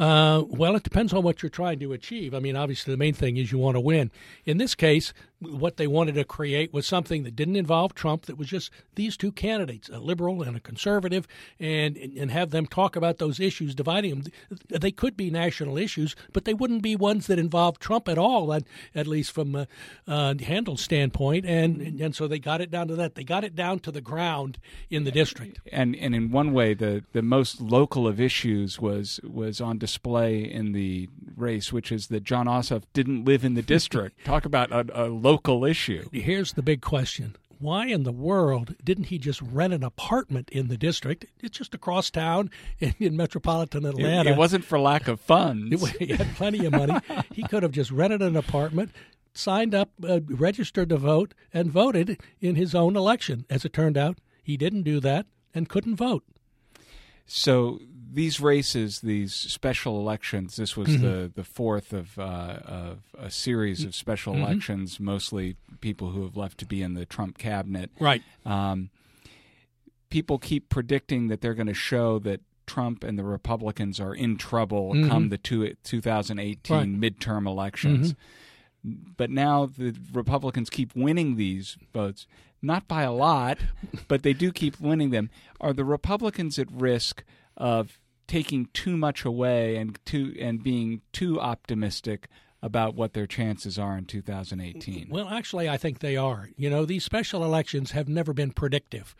Uh, 0.00 0.44
well, 0.48 0.76
it 0.76 0.82
depends 0.82 1.12
on 1.12 1.22
what 1.22 1.42
you're 1.42 1.50
trying 1.50 1.78
to 1.78 1.92
achieve. 1.92 2.32
I 2.32 2.38
mean, 2.38 2.56
obviously, 2.56 2.90
the 2.90 2.96
main 2.96 3.12
thing 3.12 3.36
is 3.36 3.52
you 3.52 3.58
want 3.58 3.76
to 3.76 3.80
win. 3.80 4.10
In 4.46 4.56
this 4.56 4.74
case, 4.74 5.12
what 5.40 5.76
they 5.76 5.86
wanted 5.86 6.14
to 6.14 6.24
create 6.24 6.72
was 6.72 6.86
something 6.86 7.22
that 7.24 7.34
didn't 7.36 7.56
involve 7.56 7.94
Trump, 7.94 8.26
that 8.26 8.36
was 8.36 8.48
just 8.48 8.70
these 8.94 9.16
two 9.16 9.32
candidates, 9.32 9.88
a 9.88 9.98
liberal 9.98 10.42
and 10.42 10.56
a 10.56 10.60
conservative, 10.60 11.26
and 11.58 11.96
and 11.96 12.30
have 12.30 12.50
them 12.50 12.66
talk 12.66 12.96
about 12.96 13.18
those 13.18 13.40
issues, 13.40 13.74
dividing 13.74 14.22
them. 14.22 14.32
They 14.68 14.90
could 14.90 15.16
be 15.16 15.30
national 15.30 15.78
issues, 15.78 16.14
but 16.32 16.44
they 16.44 16.54
wouldn't 16.54 16.82
be 16.82 16.96
ones 16.96 17.26
that 17.26 17.38
involve 17.38 17.78
Trump 17.78 18.08
at 18.08 18.18
all, 18.18 18.52
at, 18.52 18.64
at 18.94 19.06
least 19.06 19.32
from 19.32 19.54
a 19.54 19.66
uh, 20.06 20.34
Handel's 20.40 20.82
standpoint. 20.82 21.46
And 21.46 22.00
and 22.00 22.14
so 22.14 22.28
they 22.28 22.38
got 22.38 22.60
it 22.60 22.70
down 22.70 22.88
to 22.88 22.96
that. 22.96 23.14
They 23.14 23.24
got 23.24 23.44
it 23.44 23.54
down 23.54 23.80
to 23.80 23.90
the 23.90 24.00
ground 24.00 24.58
in 24.90 25.04
the 25.04 25.10
district. 25.10 25.60
And 25.72 25.96
and 25.96 26.14
in 26.14 26.30
one 26.30 26.52
way, 26.52 26.74
the 26.74 27.04
the 27.12 27.22
most 27.22 27.60
local 27.60 28.06
of 28.06 28.20
issues 28.20 28.78
was 28.78 29.20
was 29.24 29.60
on 29.60 29.78
display 29.78 30.40
in 30.40 30.72
the 30.72 31.08
race, 31.36 31.72
which 31.72 31.90
is 31.90 32.08
that 32.08 32.24
Jon 32.24 32.46
Ossoff 32.46 32.82
didn't 32.92 33.24
live 33.24 33.44
in 33.44 33.54
the 33.54 33.62
district. 33.62 34.24
Talk 34.24 34.44
about 34.44 34.70
a, 34.70 35.04
a 35.04 35.06
local 35.06 35.29
issue. 35.64 36.08
Here's 36.12 36.54
the 36.54 36.62
big 36.62 36.80
question. 36.80 37.36
Why 37.58 37.86
in 37.86 38.04
the 38.04 38.12
world 38.12 38.74
didn't 38.82 39.04
he 39.04 39.18
just 39.18 39.42
rent 39.42 39.74
an 39.74 39.84
apartment 39.84 40.48
in 40.50 40.68
the 40.68 40.78
district? 40.78 41.26
It's 41.40 41.58
just 41.58 41.74
across 41.74 42.10
town 42.10 42.50
in, 42.78 42.94
in 42.98 43.16
metropolitan 43.16 43.84
Atlanta. 43.84 44.30
It, 44.30 44.32
it, 44.32 44.38
wasn't 44.38 44.64
for 44.64 44.80
lack 44.80 45.08
of 45.08 45.20
funds. 45.20 45.90
he 45.98 46.06
had 46.06 46.34
plenty 46.36 46.64
of 46.64 46.72
money. 46.72 46.94
he 47.32 47.42
could 47.42 47.62
have 47.62 47.72
just 47.72 47.90
rented 47.90 48.22
an 48.22 48.34
apartment, 48.34 48.92
signed 49.34 49.74
up, 49.74 49.90
uh, 50.08 50.20
registered 50.26 50.88
to 50.88 50.96
vote, 50.96 51.34
and 51.52 51.70
voted 51.70 52.18
in 52.40 52.54
his 52.54 52.74
own 52.74 52.96
election. 52.96 53.44
As 53.50 53.66
it 53.66 53.74
turned 53.74 53.98
out, 53.98 54.18
he 54.42 54.56
didn't 54.56 54.84
do 54.84 54.98
that 55.00 55.26
and 55.54 55.68
couldn't 55.68 55.96
vote. 55.96 56.24
So 57.26 57.78
these 58.12 58.40
races, 58.40 59.00
these 59.00 59.34
special 59.34 59.98
elections, 59.98 60.56
this 60.56 60.76
was 60.76 60.88
mm-hmm. 60.88 61.04
the, 61.04 61.32
the 61.34 61.44
fourth 61.44 61.92
of, 61.92 62.18
uh, 62.18 62.58
of 62.64 62.98
a 63.18 63.30
series 63.30 63.84
of 63.84 63.94
special 63.94 64.34
mm-hmm. 64.34 64.44
elections, 64.44 64.98
mostly 64.98 65.56
people 65.80 66.10
who 66.10 66.22
have 66.22 66.36
left 66.36 66.58
to 66.58 66.66
be 66.66 66.82
in 66.82 66.94
the 66.94 67.06
Trump 67.06 67.38
cabinet. 67.38 67.90
Right. 68.00 68.22
Um, 68.44 68.90
people 70.10 70.38
keep 70.38 70.68
predicting 70.68 71.28
that 71.28 71.40
they're 71.40 71.54
going 71.54 71.66
to 71.68 71.74
show 71.74 72.18
that 72.20 72.40
Trump 72.66 73.04
and 73.04 73.18
the 73.18 73.24
Republicans 73.24 74.00
are 74.00 74.14
in 74.14 74.36
trouble 74.36 74.92
mm-hmm. 74.92 75.08
come 75.08 75.28
the 75.28 75.38
two, 75.38 75.74
2018 75.82 76.76
right. 76.76 76.86
midterm 76.88 77.46
elections. 77.46 78.12
Mm-hmm. 78.12 79.12
But 79.16 79.30
now 79.30 79.66
the 79.66 79.94
Republicans 80.12 80.70
keep 80.70 80.96
winning 80.96 81.36
these 81.36 81.76
votes, 81.92 82.26
not 82.62 82.88
by 82.88 83.02
a 83.02 83.12
lot, 83.12 83.58
but 84.08 84.22
they 84.22 84.32
do 84.32 84.52
keep 84.52 84.80
winning 84.80 85.10
them. 85.10 85.30
Are 85.60 85.72
the 85.72 85.84
Republicans 85.84 86.58
at 86.58 86.70
risk 86.72 87.24
of 87.60 88.00
taking 88.26 88.68
too 88.72 88.96
much 88.96 89.24
away 89.24 89.76
and 89.76 89.98
too 90.04 90.34
and 90.40 90.62
being 90.62 91.02
too 91.12 91.40
optimistic 91.40 92.26
about 92.62 92.94
what 92.94 93.12
their 93.12 93.26
chances 93.26 93.78
are 93.78 93.96
in 93.96 94.04
2018? 94.04 95.08
Well, 95.10 95.28
actually, 95.28 95.68
I 95.68 95.76
think 95.76 96.00
they 96.00 96.16
are. 96.16 96.50
You 96.56 96.70
know, 96.70 96.84
these 96.84 97.04
special 97.04 97.44
elections 97.44 97.92
have 97.92 98.08
never 98.08 98.32
been 98.32 98.50
predictive 98.50 99.14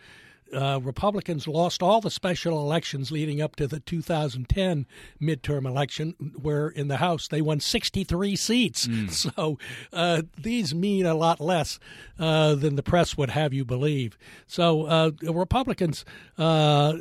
uh, 0.55 0.81
Republicans 0.83 1.47
lost 1.47 1.83
all 1.83 2.01
the 2.01 2.11
special 2.11 2.61
elections 2.61 3.11
leading 3.11 3.41
up 3.41 3.57
to 3.57 3.67
the 3.67 3.81
2010 3.81 4.87
midterm 5.21 5.67
election, 5.67 6.15
where 6.41 6.69
in 6.69 6.89
the 6.89 6.99
House 6.99 7.29
they 7.29 7.41
won 7.41 7.61
63 7.61 8.37
seats. 8.37 8.87
Mm. 8.87 9.11
So 9.31 9.59
uh, 9.93 10.23
these 10.39 10.75
mean 10.75 11.05
a 11.05 11.15
lot 11.15 11.41
less 11.41 11.79
uh, 12.19 12.55
than 12.55 12.77
the 12.77 12.83
press 12.83 13.17
would 13.17 13.31
have 13.31 13.53
you 13.53 13.65
believe. 13.65 14.17
So 14.47 14.87
uh, 14.87 15.11
Republicans, 15.23 16.05
uh, 16.39 16.95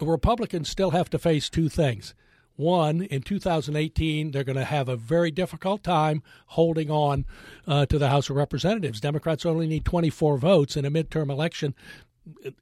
Republicans 0.00 0.68
still 0.68 0.90
have 0.90 1.10
to 1.10 1.18
face 1.18 1.48
two 1.48 1.68
things. 1.68 2.14
One, 2.60 3.02
in 3.02 3.22
2018, 3.22 4.32
they're 4.32 4.44
going 4.44 4.56
to 4.56 4.64
have 4.64 4.88
a 4.88 4.96
very 4.96 5.30
difficult 5.30 5.82
time 5.82 6.22
holding 6.48 6.90
on 6.90 7.24
uh, 7.66 7.86
to 7.86 7.98
the 7.98 8.10
House 8.10 8.28
of 8.28 8.36
Representatives. 8.36 9.00
Democrats 9.00 9.46
only 9.46 9.66
need 9.66 9.86
24 9.86 10.36
votes 10.36 10.76
in 10.76 10.84
a 10.84 10.90
midterm 10.90 11.30
election 11.30 11.74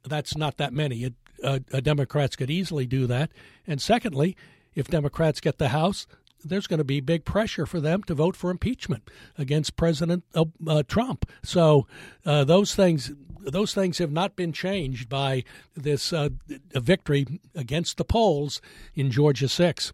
that's 0.03 0.35
not 0.35 0.57
that 0.57 0.73
many. 0.73 1.03
It, 1.03 1.13
uh, 1.43 1.59
uh, 1.73 1.79
Democrats 1.79 2.35
could 2.35 2.49
easily 2.49 2.85
do 2.85 3.07
that. 3.07 3.31
And 3.65 3.81
secondly, 3.81 4.35
if 4.75 4.87
Democrats 4.87 5.39
get 5.39 5.57
the 5.57 5.69
House, 5.69 6.05
there's 6.43 6.67
going 6.67 6.79
to 6.79 6.83
be 6.83 6.99
big 6.99 7.25
pressure 7.25 7.65
for 7.65 7.79
them 7.79 8.03
to 8.03 8.13
vote 8.13 8.35
for 8.35 8.49
impeachment 8.49 9.09
against 9.37 9.75
President 9.75 10.23
uh, 10.33 10.45
uh 10.67 10.83
Trump. 10.87 11.29
So 11.43 11.87
uh, 12.25 12.43
those 12.43 12.75
things 12.75 13.11
those 13.41 13.73
things 13.73 13.97
have 13.99 14.11
not 14.11 14.35
been 14.35 14.51
changed 14.51 15.07
by 15.07 15.43
this 15.75 16.11
uh, 16.11 16.29
victory 16.73 17.25
against 17.55 17.97
the 17.97 18.05
polls 18.05 18.61
in 18.95 19.11
Georgia 19.11 19.47
six. 19.47 19.93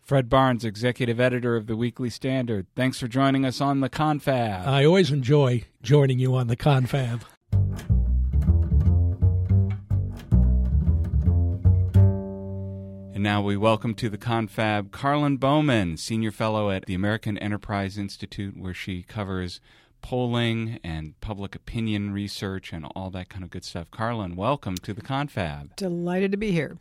Fred 0.00 0.30
Barnes, 0.30 0.64
executive 0.64 1.20
editor 1.20 1.54
of 1.54 1.66
the 1.66 1.76
Weekly 1.76 2.08
Standard. 2.08 2.66
Thanks 2.74 2.98
for 2.98 3.08
joining 3.08 3.44
us 3.44 3.60
on 3.60 3.80
the 3.80 3.90
Confab. 3.90 4.66
I 4.66 4.86
always 4.86 5.10
enjoy 5.10 5.64
joining 5.82 6.18
you 6.18 6.34
on 6.34 6.46
the 6.46 6.56
Confab. 6.56 7.24
And 13.18 13.24
now 13.24 13.42
we 13.42 13.56
welcome 13.56 13.94
to 13.94 14.08
the 14.08 14.16
confab 14.16 14.92
Karlyn 14.92 15.40
Bowman, 15.40 15.96
senior 15.96 16.30
fellow 16.30 16.70
at 16.70 16.86
the 16.86 16.94
American 16.94 17.36
Enterprise 17.36 17.98
Institute, 17.98 18.56
where 18.56 18.72
she 18.72 19.02
covers 19.02 19.60
polling 20.02 20.78
and 20.84 21.20
public 21.20 21.56
opinion 21.56 22.12
research 22.12 22.72
and 22.72 22.84
all 22.94 23.10
that 23.10 23.28
kind 23.28 23.42
of 23.42 23.50
good 23.50 23.64
stuff. 23.64 23.90
Karlyn, 23.90 24.36
welcome 24.36 24.76
to 24.76 24.94
the 24.94 25.02
confab. 25.02 25.74
Delighted 25.74 26.30
to 26.30 26.36
be 26.36 26.52
here. 26.52 26.78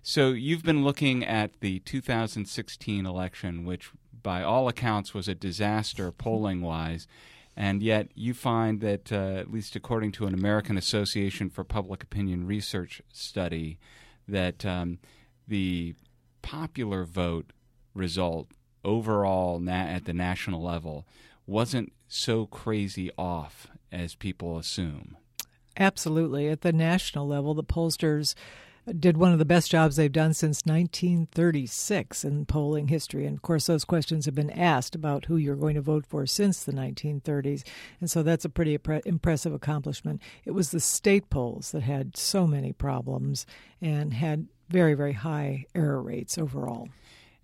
So, 0.00 0.28
you've 0.28 0.62
been 0.62 0.84
looking 0.84 1.24
at 1.24 1.58
the 1.58 1.80
2016 1.80 3.04
election, 3.04 3.64
which 3.64 3.90
by 4.22 4.44
all 4.44 4.68
accounts 4.68 5.12
was 5.12 5.26
a 5.26 5.34
disaster 5.34 6.12
polling 6.12 6.60
wise. 6.60 7.08
And 7.56 7.82
yet, 7.82 8.10
you 8.14 8.32
find 8.32 8.80
that, 8.80 9.10
uh, 9.10 9.40
at 9.40 9.50
least 9.50 9.74
according 9.74 10.12
to 10.12 10.26
an 10.26 10.34
American 10.34 10.78
Association 10.78 11.50
for 11.50 11.64
Public 11.64 12.04
Opinion 12.04 12.46
Research 12.46 13.02
study, 13.12 13.80
that 14.28 14.64
um, 14.64 15.00
the 15.50 15.94
popular 16.40 17.04
vote 17.04 17.52
result 17.94 18.48
overall 18.84 19.58
na- 19.58 19.72
at 19.72 20.06
the 20.06 20.14
national 20.14 20.62
level 20.62 21.06
wasn't 21.46 21.92
so 22.08 22.46
crazy 22.46 23.10
off 23.18 23.66
as 23.92 24.14
people 24.14 24.56
assume. 24.56 25.16
Absolutely. 25.76 26.48
At 26.48 26.62
the 26.62 26.72
national 26.72 27.26
level, 27.26 27.54
the 27.54 27.64
pollsters 27.64 28.34
did 28.98 29.16
one 29.16 29.32
of 29.32 29.38
the 29.38 29.44
best 29.44 29.70
jobs 29.70 29.96
they've 29.96 30.10
done 30.10 30.34
since 30.34 30.62
1936 30.64 32.24
in 32.24 32.46
polling 32.46 32.88
history. 32.88 33.26
And 33.26 33.36
of 33.36 33.42
course, 33.42 33.66
those 33.66 33.84
questions 33.84 34.24
have 34.24 34.34
been 34.34 34.50
asked 34.50 34.94
about 34.94 35.26
who 35.26 35.36
you're 35.36 35.56
going 35.56 35.74
to 35.74 35.80
vote 35.80 36.06
for 36.06 36.26
since 36.26 36.64
the 36.64 36.72
1930s. 36.72 37.62
And 38.00 38.10
so 38.10 38.22
that's 38.22 38.44
a 38.44 38.48
pretty 38.48 38.78
impressive 39.04 39.52
accomplishment. 39.52 40.20
It 40.44 40.52
was 40.52 40.70
the 40.70 40.80
state 40.80 41.28
polls 41.30 41.72
that 41.72 41.82
had 41.82 42.16
so 42.16 42.46
many 42.46 42.72
problems 42.72 43.46
and 43.80 44.14
had 44.14 44.48
very, 44.70 44.94
very 44.94 45.12
high 45.12 45.66
error 45.74 46.00
rates 46.00 46.38
overall. 46.38 46.88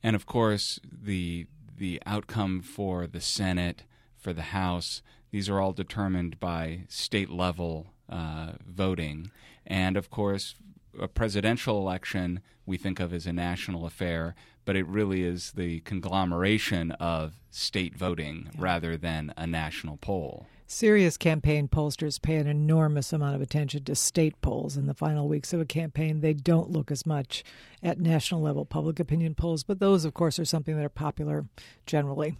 And 0.02 0.16
of 0.16 0.26
course, 0.26 0.80
the 0.84 1.46
the 1.76 2.00
outcome 2.06 2.62
for 2.62 3.06
the 3.06 3.20
Senate, 3.20 3.82
for 4.16 4.32
the 4.32 4.42
House, 4.42 5.02
these 5.30 5.50
are 5.50 5.60
all 5.60 5.72
determined 5.72 6.40
by 6.40 6.84
state 6.88 7.28
level 7.28 7.88
uh, 8.08 8.52
voting. 8.66 9.30
And 9.66 9.96
of 9.96 10.08
course, 10.08 10.54
a 10.98 11.08
presidential 11.08 11.78
election 11.78 12.40
we 12.64 12.78
think 12.78 12.98
of 12.98 13.12
as 13.12 13.26
a 13.26 13.32
national 13.32 13.84
affair, 13.84 14.34
but 14.64 14.76
it 14.76 14.86
really 14.86 15.22
is 15.22 15.52
the 15.52 15.80
conglomeration 15.80 16.92
of 16.92 17.34
state 17.50 17.94
voting 17.94 18.50
yeah. 18.54 18.60
rather 18.62 18.96
than 18.96 19.34
a 19.36 19.46
national 19.46 19.98
poll. 19.98 20.46
Serious 20.68 21.16
campaign 21.16 21.68
pollsters 21.68 22.20
pay 22.20 22.36
an 22.36 22.48
enormous 22.48 23.12
amount 23.12 23.36
of 23.36 23.40
attention 23.40 23.84
to 23.84 23.94
state 23.94 24.40
polls 24.42 24.76
in 24.76 24.86
the 24.86 24.94
final 24.94 25.28
weeks 25.28 25.52
of 25.52 25.60
a 25.60 25.64
campaign. 25.64 26.20
They 26.20 26.34
don't 26.34 26.72
look 26.72 26.90
as 26.90 27.06
much 27.06 27.44
at 27.84 28.00
national 28.00 28.42
level 28.42 28.64
public 28.64 28.98
opinion 28.98 29.36
polls, 29.36 29.62
but 29.62 29.78
those, 29.78 30.04
of 30.04 30.12
course, 30.12 30.40
are 30.40 30.44
something 30.44 30.76
that 30.76 30.84
are 30.84 30.88
popular 30.88 31.46
generally. 31.86 32.36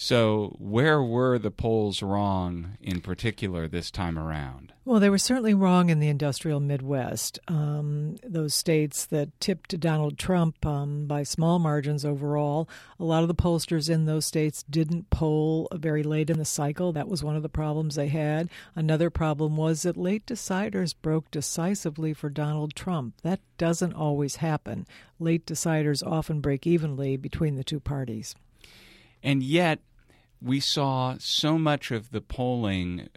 So, 0.00 0.54
where 0.60 1.02
were 1.02 1.40
the 1.40 1.50
polls 1.50 2.04
wrong 2.04 2.78
in 2.80 3.00
particular 3.00 3.66
this 3.66 3.90
time 3.90 4.16
around? 4.16 4.72
Well, 4.84 5.00
they 5.00 5.10
were 5.10 5.18
certainly 5.18 5.54
wrong 5.54 5.90
in 5.90 5.98
the 5.98 6.06
industrial 6.06 6.60
Midwest. 6.60 7.40
Um, 7.48 8.14
those 8.22 8.54
states 8.54 9.04
that 9.06 9.40
tipped 9.40 9.80
Donald 9.80 10.16
Trump 10.16 10.64
um, 10.64 11.08
by 11.08 11.24
small 11.24 11.58
margins 11.58 12.04
overall. 12.04 12.68
A 13.00 13.04
lot 13.04 13.22
of 13.22 13.28
the 13.28 13.34
pollsters 13.34 13.90
in 13.90 14.04
those 14.04 14.24
states 14.24 14.62
didn't 14.70 15.10
poll 15.10 15.66
very 15.74 16.04
late 16.04 16.30
in 16.30 16.38
the 16.38 16.44
cycle. 16.44 16.92
That 16.92 17.08
was 17.08 17.24
one 17.24 17.34
of 17.34 17.42
the 17.42 17.48
problems 17.48 17.96
they 17.96 18.06
had. 18.06 18.50
Another 18.76 19.10
problem 19.10 19.56
was 19.56 19.82
that 19.82 19.96
late 19.96 20.24
deciders 20.26 20.94
broke 21.02 21.28
decisively 21.32 22.14
for 22.14 22.30
Donald 22.30 22.76
Trump. 22.76 23.14
That 23.22 23.40
doesn't 23.56 23.94
always 23.94 24.36
happen. 24.36 24.86
Late 25.18 25.44
deciders 25.44 26.06
often 26.06 26.40
break 26.40 26.68
evenly 26.68 27.16
between 27.16 27.56
the 27.56 27.64
two 27.64 27.80
parties. 27.80 28.36
And 29.22 29.42
yet, 29.42 29.80
we 30.40 30.60
saw 30.60 31.16
so 31.18 31.58
much 31.58 31.90
of 31.90 32.10
the 32.10 32.20
polling 32.20 33.08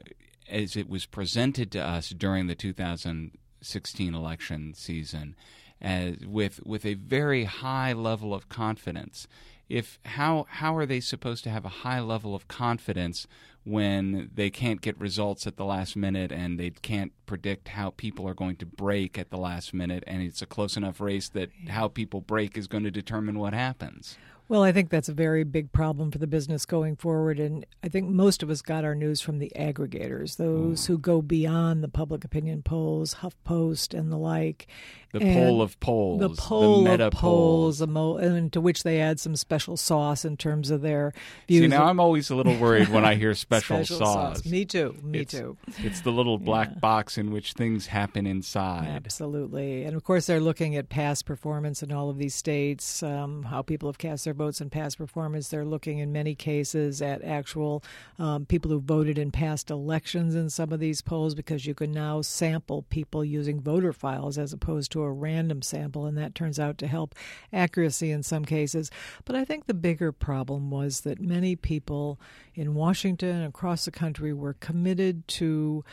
as 0.50 0.76
it 0.76 0.90
was 0.90 1.06
presented 1.06 1.72
to 1.72 1.80
us 1.80 2.10
during 2.10 2.48
the 2.48 2.56
2016 2.56 4.14
election 4.14 4.74
season 4.74 5.36
as 5.82 6.18
with 6.26 6.60
with 6.66 6.86
a 6.86 6.94
very 6.96 7.46
high 7.46 7.94
level 7.94 8.34
of 8.34 8.50
confidence 8.50 9.28
if 9.70 10.00
how 10.04 10.46
how 10.50 10.76
are 10.76 10.86
they 10.86 11.00
supposed 11.00 11.44
to 11.44 11.50
have 11.50 11.66
a 11.66 11.70
high 11.70 12.00
level 12.00 12.36
of 12.36 12.48
confidence 12.48 13.26
when 13.64 14.30
they 14.34 14.50
can't 14.50 14.82
get 14.82 15.00
results 15.00 15.46
at 15.46 15.56
the 15.56 15.66
last 15.66 15.96
minute 15.96 16.32
and 16.32 16.60
they 16.60 16.70
can't 16.70 17.14
predict 17.26 17.70
how 17.70 17.92
people 17.92 18.28
are 18.28 18.34
going 18.34 18.56
to 18.56 18.66
break 18.66 19.18
at 19.18 19.30
the 19.30 19.38
last 19.38 19.74
minute 19.74 20.04
and 20.08 20.22
it's 20.22 20.42
a 20.42 20.48
close 20.48 20.76
enough 20.76 21.00
race 21.00 21.30
that 21.30 21.50
how 21.70 21.88
people 21.88 22.22
break 22.22 22.58
is 22.58 22.68
going 22.68 22.84
to 22.84 22.92
determine 22.92 23.38
what 23.38 23.54
happens. 23.54 24.18
Well, 24.52 24.64
I 24.64 24.74
think 24.74 24.90
that's 24.90 25.08
a 25.08 25.14
very 25.14 25.46
big 25.46 25.72
problem 25.72 26.12
for 26.12 26.18
the 26.18 26.28
business 26.28 26.66
going 26.66 26.98
forward. 26.98 27.40
And 27.40 27.66
I 27.86 27.88
think 27.88 28.10
most 28.10 28.44
of 28.44 28.50
us 28.50 28.62
got 28.62 28.84
our 28.84 28.96
news 28.96 29.22
from 29.22 29.40
the 29.40 29.50
aggregators, 29.56 30.36
those 30.36 30.82
mm. 30.82 30.88
who 30.88 30.98
go 30.98 31.22
beyond 31.22 31.82
the 31.82 31.88
public 31.88 32.26
opinion 32.26 32.62
polls, 32.62 33.16
HuffPost 33.22 33.98
and 33.98 34.12
the 34.12 34.18
like. 34.18 34.68
The 35.14 35.20
poll 35.20 35.62
of 35.62 35.80
polls. 35.80 36.20
The 36.22 36.30
poll 36.30 36.84
the 36.84 37.08
of 37.08 37.14
polls, 37.14 37.82
polls. 37.82 38.22
and 38.22 38.54
to 38.54 38.62
which 38.62 38.84
they 38.84 39.02
add 39.02 39.20
some 39.20 39.36
special 39.36 39.76
sauce 39.76 40.24
in 40.24 40.38
terms 40.38 40.70
of 40.72 40.82
their 40.82 41.14
views. 41.48 41.64
See, 41.64 41.68
now 41.68 41.86
I'm 41.86 42.00
always 42.00 42.30
a 42.30 42.36
little 42.36 42.56
worried 42.56 42.90
when 42.90 43.04
I 43.04 43.16
hear 43.16 43.34
special, 43.36 43.78
special 43.78 43.98
sauce. 43.98 44.38
sauce. 44.38 44.46
Me 44.46 44.64
too. 44.64 44.96
Me 45.04 45.20
it's, 45.20 45.34
too. 45.34 45.58
It's 45.80 46.02
the 46.02 46.12
little 46.12 46.38
black 46.38 46.70
yeah. 46.72 46.80
box 46.80 47.18
in 47.18 47.32
which 47.32 47.54
things 47.54 47.88
happen 47.88 48.26
inside. 48.26 48.88
Absolutely. 48.88 49.84
And 49.84 49.96
of 49.96 50.04
course, 50.04 50.28
they're 50.28 50.40
looking 50.40 50.76
at 50.76 50.90
past 50.90 51.26
performance 51.26 51.84
in 51.84 51.92
all 51.92 52.10
of 52.10 52.18
these 52.18 52.36
states, 52.36 53.04
um, 53.04 53.44
how 53.44 53.62
people 53.62 53.90
have 53.90 53.98
cast 53.98 54.26
their 54.26 54.34
votes 54.34 54.62
in 54.62 54.70
past 54.70 54.98
performance. 54.98 55.50
They're 55.50 55.66
looking 55.66 56.00
in 56.00 56.12
many 56.12 56.36
cases 56.36 57.02
at 57.02 57.22
actual 57.24 57.84
um, 58.18 58.46
people 58.46 58.72
who 58.72 58.80
voted 58.80 59.18
in 59.18 59.32
past 59.32 59.70
elections 59.70 60.36
in 60.36 60.50
some 60.50 60.72
of 60.72 60.80
these 60.80 61.02
polls 61.02 61.36
because 61.36 61.66
you 61.66 61.74
can 61.74 61.92
now 61.92 62.22
sample 62.22 62.84
people 62.84 63.26
using 63.26 63.60
voter 63.60 63.94
files 63.94 64.38
as 64.38 64.54
opposed 64.54 64.92
to 64.92 65.01
a 65.04 65.12
random 65.12 65.62
sample, 65.62 66.06
and 66.06 66.18
that 66.18 66.36
turns 66.36 66.60
out 66.60 66.78
to 66.80 66.88
help 66.88 67.16
accuracy 67.52 68.12
in 68.12 68.24
some 68.24 68.46
cases. 68.46 68.92
But 69.26 69.36
I 69.36 69.46
think 69.46 69.66
the 69.66 69.74
bigger 69.74 70.12
problem 70.12 70.72
was 70.72 71.02
that 71.02 71.20
many 71.20 71.56
people 71.56 72.20
in 72.56 72.74
Washington 72.74 73.38
and 73.38 73.48
across 73.48 73.86
the 73.86 73.92
country 73.92 74.34
were 74.34 74.54
committed 74.54 75.28
to. 75.30 75.84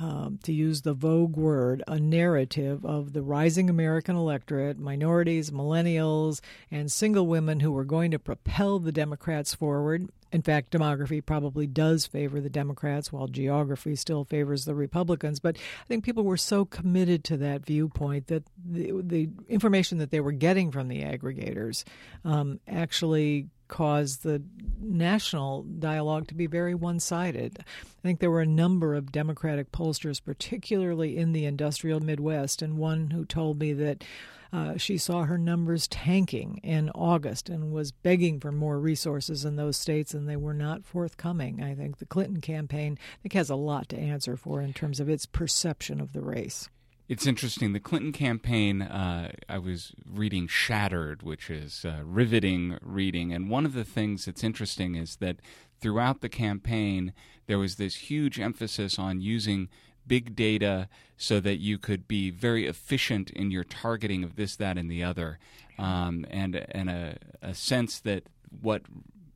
Um, 0.00 0.38
to 0.44 0.52
use 0.52 0.82
the 0.82 0.94
vogue 0.94 1.36
word, 1.36 1.82
a 1.88 1.98
narrative 1.98 2.86
of 2.86 3.14
the 3.14 3.20
rising 3.20 3.68
American 3.68 4.14
electorate, 4.14 4.78
minorities, 4.78 5.50
millennials, 5.50 6.40
and 6.70 6.92
single 6.92 7.26
women 7.26 7.58
who 7.58 7.72
were 7.72 7.84
going 7.84 8.12
to 8.12 8.20
propel 8.20 8.78
the 8.78 8.92
Democrats 8.92 9.56
forward 9.56 10.08
in 10.30 10.42
fact, 10.42 10.72
demography 10.72 11.24
probably 11.24 11.66
does 11.66 12.06
favor 12.06 12.40
the 12.40 12.50
Democrats, 12.50 13.12
while 13.12 13.28
geography 13.28 13.96
still 13.96 14.24
favors 14.24 14.64
the 14.64 14.74
Republicans. 14.74 15.40
But 15.40 15.56
I 15.56 15.84
think 15.86 16.04
people 16.04 16.24
were 16.24 16.36
so 16.36 16.64
committed 16.64 17.24
to 17.24 17.36
that 17.38 17.64
viewpoint 17.64 18.26
that 18.26 18.44
the, 18.64 18.92
the 19.02 19.30
information 19.48 19.98
that 19.98 20.10
they 20.10 20.20
were 20.20 20.32
getting 20.32 20.70
from 20.70 20.88
the 20.88 21.02
aggregators 21.02 21.84
um, 22.24 22.60
actually 22.68 23.48
caused 23.68 24.22
the 24.22 24.42
national 24.80 25.62
dialogue 25.62 26.26
to 26.28 26.34
be 26.34 26.46
very 26.46 26.74
one 26.74 26.98
sided. 26.98 27.58
I 27.60 28.02
think 28.02 28.20
there 28.20 28.30
were 28.30 28.40
a 28.40 28.46
number 28.46 28.94
of 28.94 29.12
Democratic 29.12 29.72
pollsters, 29.72 30.22
particularly 30.22 31.16
in 31.16 31.32
the 31.32 31.44
industrial 31.44 32.00
Midwest, 32.00 32.62
and 32.62 32.78
one 32.78 33.10
who 33.10 33.24
told 33.24 33.58
me 33.60 33.72
that 33.74 34.04
uh, 34.52 34.76
she 34.76 34.96
saw 34.96 35.24
her 35.24 35.38
numbers 35.38 35.86
tanking 35.88 36.60
in 36.62 36.90
August 36.90 37.48
and 37.48 37.72
was 37.72 37.92
begging 37.92 38.40
for 38.40 38.52
more 38.52 38.78
resources 38.78 39.44
in 39.44 39.56
those 39.56 39.76
states, 39.76 40.14
and 40.14 40.28
they 40.28 40.36
were 40.36 40.54
not 40.54 40.84
forthcoming. 40.84 41.62
I 41.62 41.74
think 41.74 41.98
the 41.98 42.06
Clinton 42.06 42.40
campaign 42.40 42.98
I 43.00 43.16
think 43.22 43.32
has 43.34 43.50
a 43.50 43.56
lot 43.56 43.88
to 43.90 43.98
answer 43.98 44.36
for 44.36 44.60
in 44.60 44.72
terms 44.72 45.00
of 45.00 45.08
its 45.08 45.26
perception 45.26 46.00
of 46.00 46.12
the 46.12 46.22
race. 46.22 46.68
It's 47.08 47.26
interesting. 47.26 47.72
The 47.72 47.80
Clinton 47.80 48.12
campaign, 48.12 48.82
uh, 48.82 49.32
I 49.48 49.58
was 49.58 49.92
reading 50.06 50.46
Shattered, 50.46 51.22
which 51.22 51.48
is 51.48 51.86
uh, 51.86 52.02
riveting 52.04 52.78
reading. 52.82 53.32
And 53.32 53.48
one 53.48 53.64
of 53.64 53.72
the 53.72 53.84
things 53.84 54.26
that's 54.26 54.44
interesting 54.44 54.94
is 54.94 55.16
that 55.16 55.36
throughout 55.80 56.20
the 56.20 56.28
campaign, 56.28 57.14
there 57.46 57.58
was 57.58 57.76
this 57.76 57.94
huge 57.94 58.38
emphasis 58.38 58.98
on 58.98 59.22
using 59.22 59.70
big 60.08 60.34
data 60.34 60.88
so 61.16 61.40
that 61.40 61.56
you 61.56 61.78
could 61.78 62.08
be 62.08 62.30
very 62.30 62.66
efficient 62.66 63.30
in 63.30 63.50
your 63.50 63.64
targeting 63.64 64.24
of 64.24 64.36
this, 64.36 64.56
that, 64.56 64.78
and 64.78 64.90
the 64.90 65.02
other, 65.04 65.38
um, 65.78 66.24
and 66.30 66.56
and 66.56 66.88
a, 66.88 67.16
a 67.42 67.54
sense 67.54 68.00
that 68.00 68.24
what 68.60 68.82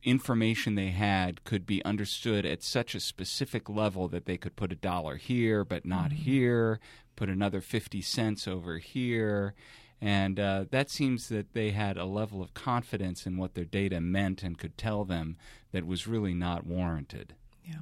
information 0.03 0.75
they 0.75 0.89
had 0.89 1.43
could 1.43 1.65
be 1.65 1.83
understood 1.85 2.45
at 2.45 2.61
such 2.61 2.93
a 2.93 2.99
specific 2.99 3.69
level 3.69 4.07
that 4.09 4.25
they 4.25 4.37
could 4.37 4.55
put 4.55 4.71
a 4.71 4.75
dollar 4.75 5.15
here 5.15 5.63
but 5.63 5.85
not 5.85 6.09
mm-hmm. 6.09 6.23
here, 6.23 6.79
put 7.15 7.29
another 7.29 7.61
50 7.61 8.01
cents 8.01 8.47
over 8.47 8.77
here. 8.77 9.53
And 10.01 10.39
uh, 10.39 10.65
that 10.71 10.89
seems 10.89 11.29
that 11.29 11.53
they 11.53 11.71
had 11.71 11.97
a 11.97 12.03
level 12.03 12.41
of 12.41 12.53
confidence 12.53 13.25
in 13.25 13.37
what 13.37 13.53
their 13.53 13.63
data 13.63 14.01
meant 14.01 14.43
and 14.43 14.57
could 14.57 14.77
tell 14.77 15.05
them 15.05 15.37
that 15.71 15.85
was 15.85 16.07
really 16.07 16.33
not 16.33 16.65
warranted. 16.65 17.33
Yeah. 17.63 17.79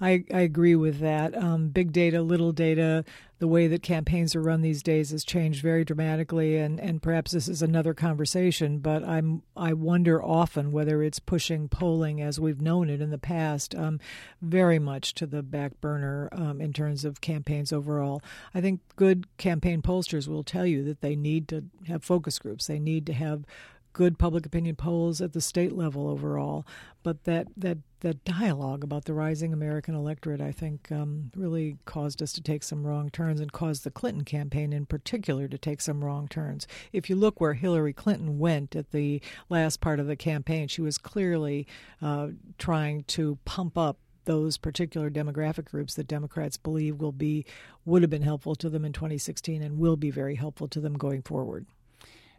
I, 0.00 0.24
I 0.32 0.40
agree 0.40 0.74
with 0.74 1.00
that. 1.00 1.36
Um, 1.36 1.68
big 1.68 1.92
data, 1.92 2.22
little 2.22 2.52
data, 2.52 3.04
the 3.38 3.48
way 3.48 3.66
that 3.66 3.82
campaigns 3.82 4.34
are 4.34 4.42
run 4.42 4.60
these 4.60 4.82
days 4.82 5.10
has 5.10 5.24
changed 5.24 5.62
very 5.62 5.84
dramatically, 5.84 6.56
and, 6.56 6.78
and 6.78 7.02
perhaps 7.02 7.32
this 7.32 7.48
is 7.48 7.62
another 7.62 7.94
conversation. 7.94 8.78
But 8.78 9.02
I'm 9.02 9.42
I 9.56 9.72
wonder 9.72 10.22
often 10.22 10.72
whether 10.72 11.02
it's 11.02 11.18
pushing 11.18 11.68
polling 11.68 12.20
as 12.20 12.38
we've 12.38 12.60
known 12.60 12.88
it 12.88 13.00
in 13.00 13.10
the 13.10 13.18
past, 13.18 13.74
um, 13.74 13.98
very 14.40 14.78
much 14.78 15.14
to 15.14 15.26
the 15.26 15.42
back 15.42 15.80
burner 15.80 16.28
um, 16.32 16.60
in 16.60 16.72
terms 16.72 17.04
of 17.04 17.20
campaigns 17.20 17.72
overall. 17.72 18.22
I 18.54 18.60
think 18.60 18.80
good 18.96 19.26
campaign 19.38 19.82
pollsters 19.82 20.28
will 20.28 20.44
tell 20.44 20.66
you 20.66 20.84
that 20.84 21.00
they 21.00 21.16
need 21.16 21.48
to 21.48 21.64
have 21.88 22.04
focus 22.04 22.38
groups. 22.38 22.66
They 22.66 22.78
need 22.78 23.06
to 23.06 23.14
have 23.14 23.44
good 23.92 24.18
public 24.18 24.46
opinion 24.46 24.76
polls 24.76 25.20
at 25.20 25.32
the 25.32 25.40
state 25.40 25.72
level 25.72 26.08
overall. 26.08 26.66
But 27.02 27.24
that 27.24 27.48
that 27.56 27.78
that 28.00 28.24
dialogue 28.24 28.82
about 28.82 29.04
the 29.04 29.14
rising 29.14 29.52
American 29.52 29.94
electorate, 29.94 30.40
I 30.40 30.52
think, 30.52 30.90
um, 30.90 31.30
really 31.36 31.76
caused 31.84 32.22
us 32.22 32.32
to 32.34 32.40
take 32.40 32.62
some 32.62 32.86
wrong 32.86 33.10
turns 33.10 33.40
and 33.40 33.52
caused 33.52 33.84
the 33.84 33.90
Clinton 33.90 34.24
campaign 34.24 34.72
in 34.72 34.86
particular 34.86 35.48
to 35.48 35.58
take 35.58 35.80
some 35.80 36.02
wrong 36.04 36.28
turns. 36.28 36.66
If 36.92 37.10
you 37.10 37.16
look 37.16 37.40
where 37.40 37.54
Hillary 37.54 37.92
Clinton 37.92 38.38
went 38.38 38.74
at 38.74 38.90
the 38.90 39.20
last 39.48 39.80
part 39.80 40.00
of 40.00 40.06
the 40.06 40.16
campaign, 40.16 40.68
she 40.68 40.80
was 40.80 40.98
clearly 40.98 41.66
uh, 42.00 42.28
trying 42.58 43.04
to 43.04 43.38
pump 43.44 43.76
up 43.76 43.98
those 44.24 44.56
particular 44.56 45.10
demographic 45.10 45.64
groups 45.64 45.94
that 45.94 46.06
Democrats 46.06 46.56
believe 46.56 47.00
will 47.00 47.12
be 47.12 47.44
would 47.84 48.02
have 48.02 48.10
been 48.10 48.22
helpful 48.22 48.54
to 48.54 48.68
them 48.68 48.84
in 48.84 48.92
2016 48.92 49.62
and 49.62 49.78
will 49.78 49.96
be 49.96 50.10
very 50.10 50.36
helpful 50.36 50.68
to 50.68 50.80
them 50.80 50.94
going 50.94 51.22
forward. 51.22 51.66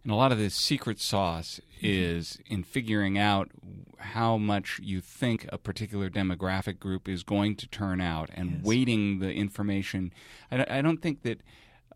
And 0.04 0.12
a 0.12 0.16
lot 0.16 0.32
of 0.32 0.38
this 0.38 0.56
secret 0.56 1.00
sauce 1.00 1.60
is 1.80 2.40
in 2.48 2.64
figuring 2.64 3.18
out 3.18 3.52
how 3.98 4.38
much 4.38 4.80
you 4.82 5.00
think 5.00 5.46
a 5.50 5.58
particular 5.58 6.10
demographic 6.10 6.80
group 6.80 7.08
is 7.08 7.24
going 7.24 7.56
to 7.58 7.68
turn 7.68 8.02
out 8.02 8.30
and 8.34 8.52
yes. 8.52 8.60
weighting 8.64 9.20
the 9.20 9.32
information. 9.32 10.12
I, 10.52 10.66
I 10.70 10.82
don't 10.82 11.02
think 11.02 11.24
that. 11.24 11.42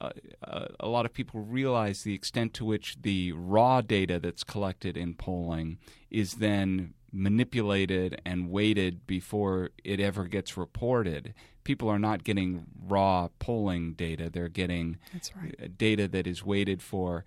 Uh, 0.02 0.10
uh, 0.44 0.68
a 0.82 0.90
lot 0.90 1.06
of 1.06 1.14
people 1.14 1.40
realize 1.40 2.04
the 2.04 2.14
extent 2.14 2.54
to 2.54 2.66
which 2.66 2.98
the 3.02 3.32
raw 3.32 3.80
data 3.80 4.20
that's 4.20 4.44
collected 4.44 4.98
in 4.98 5.14
polling 5.14 5.78
is 6.12 6.34
then 6.34 6.94
manipulated 7.14 8.22
and 8.26 8.50
weighted 8.52 9.08
before 9.08 9.70
it 9.86 10.02
ever 10.02 10.26
gets 10.26 10.58
reported. 10.58 11.34
People 11.64 11.88
are 11.88 11.98
not 11.98 12.26
getting 12.26 12.66
raw 12.86 13.30
polling 13.40 13.94
data; 13.94 14.30
they're 14.30 14.50
getting 14.50 14.98
right. 15.34 15.78
data 15.78 16.10
that 16.10 16.28
is 16.28 16.44
weighted 16.44 16.82
for 16.82 17.24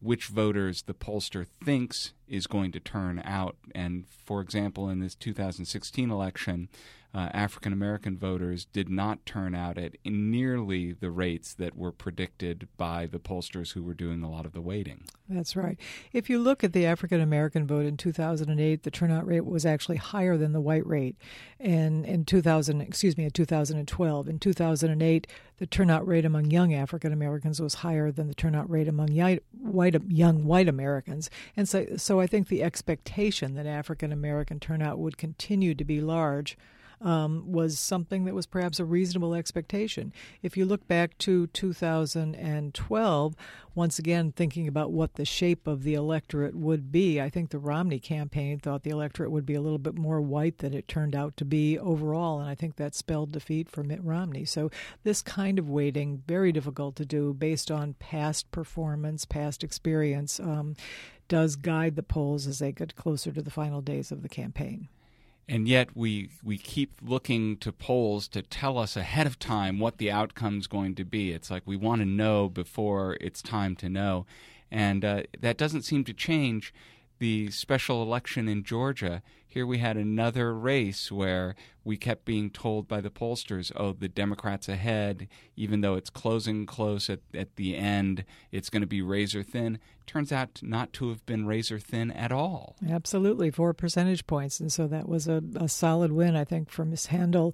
which 0.00 0.26
voters 0.26 0.82
the 0.82 0.94
pollster 0.94 1.46
thinks 1.64 2.12
is 2.28 2.46
going 2.46 2.72
to 2.72 2.80
turn 2.80 3.20
out. 3.24 3.56
And 3.74 4.04
for 4.24 4.40
example, 4.40 4.88
in 4.88 5.00
this 5.00 5.14
2016 5.14 6.10
election, 6.10 6.68
uh, 7.14 7.30
African 7.32 7.72
American 7.72 8.18
voters 8.18 8.66
did 8.66 8.90
not 8.90 9.24
turn 9.24 9.54
out 9.54 9.78
at 9.78 9.96
nearly 10.04 10.92
the 10.92 11.10
rates 11.10 11.54
that 11.54 11.74
were 11.74 11.90
predicted 11.90 12.68
by 12.76 13.06
the 13.06 13.18
pollsters 13.18 13.72
who 13.72 13.82
were 13.82 13.94
doing 13.94 14.22
a 14.22 14.30
lot 14.30 14.44
of 14.44 14.52
the 14.52 14.60
weighting. 14.60 15.04
That's 15.26 15.56
right. 15.56 15.78
If 16.12 16.28
you 16.28 16.38
look 16.38 16.62
at 16.62 16.74
the 16.74 16.84
African 16.84 17.20
American 17.20 17.66
vote 17.66 17.86
in 17.86 17.96
2008, 17.96 18.82
the 18.82 18.90
turnout 18.90 19.26
rate 19.26 19.46
was 19.46 19.64
actually 19.64 19.96
higher 19.96 20.36
than 20.36 20.52
the 20.52 20.60
white 20.60 20.86
rate. 20.86 21.16
And 21.58 22.04
in 22.04 22.26
2000, 22.26 22.82
excuse 22.82 23.16
me, 23.16 23.24
in 23.24 23.30
2012, 23.30 24.28
in 24.28 24.38
2008, 24.38 25.26
the 25.58 25.66
turnout 25.66 26.06
rate 26.06 26.24
among 26.24 26.50
young 26.50 26.72
African 26.72 27.12
Americans 27.12 27.60
was 27.60 27.74
higher 27.74 28.10
than 28.10 28.28
the 28.28 28.34
turnout 28.34 28.70
rate 28.70 28.88
among 28.88 29.08
white, 29.60 30.02
young 30.08 30.44
white 30.44 30.68
Americans. 30.68 31.30
And 31.56 31.68
so, 31.68 31.96
so 31.96 32.20
I 32.20 32.26
think 32.26 32.48
the 32.48 32.62
expectation 32.62 33.54
that 33.54 33.66
African 33.66 34.12
American 34.12 34.60
turnout 34.60 34.98
would 34.98 35.18
continue 35.18 35.74
to 35.74 35.84
be 35.84 36.00
large 36.00 36.56
um, 37.00 37.52
was 37.52 37.78
something 37.78 38.24
that 38.24 38.34
was 38.34 38.46
perhaps 38.46 38.80
a 38.80 38.84
reasonable 38.84 39.34
expectation. 39.34 40.12
If 40.42 40.56
you 40.56 40.64
look 40.64 40.86
back 40.88 41.16
to 41.18 41.46
2012, 41.48 43.36
once 43.74 43.98
again 43.98 44.32
thinking 44.32 44.66
about 44.66 44.90
what 44.90 45.14
the 45.14 45.24
shape 45.24 45.66
of 45.66 45.84
the 45.84 45.94
electorate 45.94 46.54
would 46.54 46.90
be, 46.90 47.20
I 47.20 47.30
think 47.30 47.50
the 47.50 47.58
Romney 47.58 48.00
campaign 48.00 48.58
thought 48.58 48.82
the 48.82 48.90
electorate 48.90 49.30
would 49.30 49.46
be 49.46 49.54
a 49.54 49.60
little 49.60 49.78
bit 49.78 49.96
more 49.96 50.20
white 50.20 50.58
than 50.58 50.74
it 50.74 50.88
turned 50.88 51.14
out 51.14 51.36
to 51.36 51.44
be 51.44 51.78
overall, 51.78 52.40
and 52.40 52.48
I 52.48 52.54
think 52.54 52.76
that 52.76 52.94
spelled 52.94 53.32
defeat 53.32 53.70
for 53.70 53.84
Mitt 53.84 54.02
Romney. 54.02 54.44
So 54.44 54.70
this 55.04 55.22
kind 55.22 55.58
of 55.58 55.70
weighting 55.70 56.22
very 56.26 56.52
difficult 56.52 56.96
to 56.96 57.04
do 57.04 57.32
based 57.34 57.70
on 57.70 57.94
past 57.94 58.50
performance, 58.50 59.24
past 59.24 59.62
experience. 59.62 60.40
Um, 60.40 60.76
does 61.28 61.56
guide 61.56 61.94
the 61.94 62.02
polls 62.02 62.46
as 62.46 62.58
they 62.58 62.72
get 62.72 62.96
closer 62.96 63.30
to 63.30 63.42
the 63.42 63.50
final 63.50 63.82
days 63.82 64.10
of 64.10 64.22
the 64.22 64.30
campaign 64.30 64.88
and 65.48 65.66
yet 65.66 65.96
we 65.96 66.28
we 66.42 66.58
keep 66.58 67.00
looking 67.02 67.56
to 67.58 67.72
polls 67.72 68.28
to 68.28 68.42
tell 68.42 68.76
us 68.76 68.96
ahead 68.96 69.26
of 69.26 69.38
time 69.38 69.78
what 69.78 69.98
the 69.98 70.10
outcome's 70.10 70.66
going 70.66 70.94
to 70.96 71.04
be. 71.04 71.32
It's 71.32 71.50
like 71.50 71.62
we 71.64 71.76
want 71.76 72.02
to 72.02 72.06
know 72.06 72.48
before 72.48 73.16
it's 73.20 73.40
time 73.40 73.74
to 73.76 73.88
know, 73.88 74.26
and 74.70 75.04
uh, 75.04 75.22
that 75.40 75.56
doesn't 75.56 75.82
seem 75.82 76.04
to 76.04 76.12
change. 76.12 76.74
The 77.18 77.50
special 77.50 78.00
election 78.00 78.48
in 78.48 78.62
Georgia, 78.62 79.22
here 79.44 79.66
we 79.66 79.78
had 79.78 79.96
another 79.96 80.54
race 80.54 81.10
where 81.10 81.56
we 81.82 81.96
kept 81.96 82.24
being 82.24 82.48
told 82.48 82.86
by 82.86 83.00
the 83.00 83.10
pollsters, 83.10 83.72
oh, 83.74 83.92
the 83.92 84.08
Democrats 84.08 84.68
ahead, 84.68 85.26
even 85.56 85.80
though 85.80 85.94
it's 85.94 86.10
closing 86.10 86.64
close 86.64 87.10
at, 87.10 87.20
at 87.34 87.56
the 87.56 87.76
end, 87.76 88.24
it's 88.52 88.70
going 88.70 88.82
to 88.82 88.86
be 88.86 89.02
razor 89.02 89.42
thin. 89.42 89.80
Turns 90.06 90.30
out 90.30 90.60
not 90.62 90.92
to 90.92 91.08
have 91.08 91.26
been 91.26 91.44
razor 91.44 91.80
thin 91.80 92.12
at 92.12 92.30
all. 92.30 92.76
Absolutely, 92.88 93.50
four 93.50 93.74
percentage 93.74 94.26
points. 94.26 94.60
And 94.60 94.72
so 94.72 94.86
that 94.86 95.08
was 95.08 95.26
a, 95.26 95.42
a 95.56 95.68
solid 95.68 96.12
win, 96.12 96.36
I 96.36 96.44
think, 96.44 96.70
for 96.70 96.84
Ms. 96.84 97.06
Handel 97.06 97.52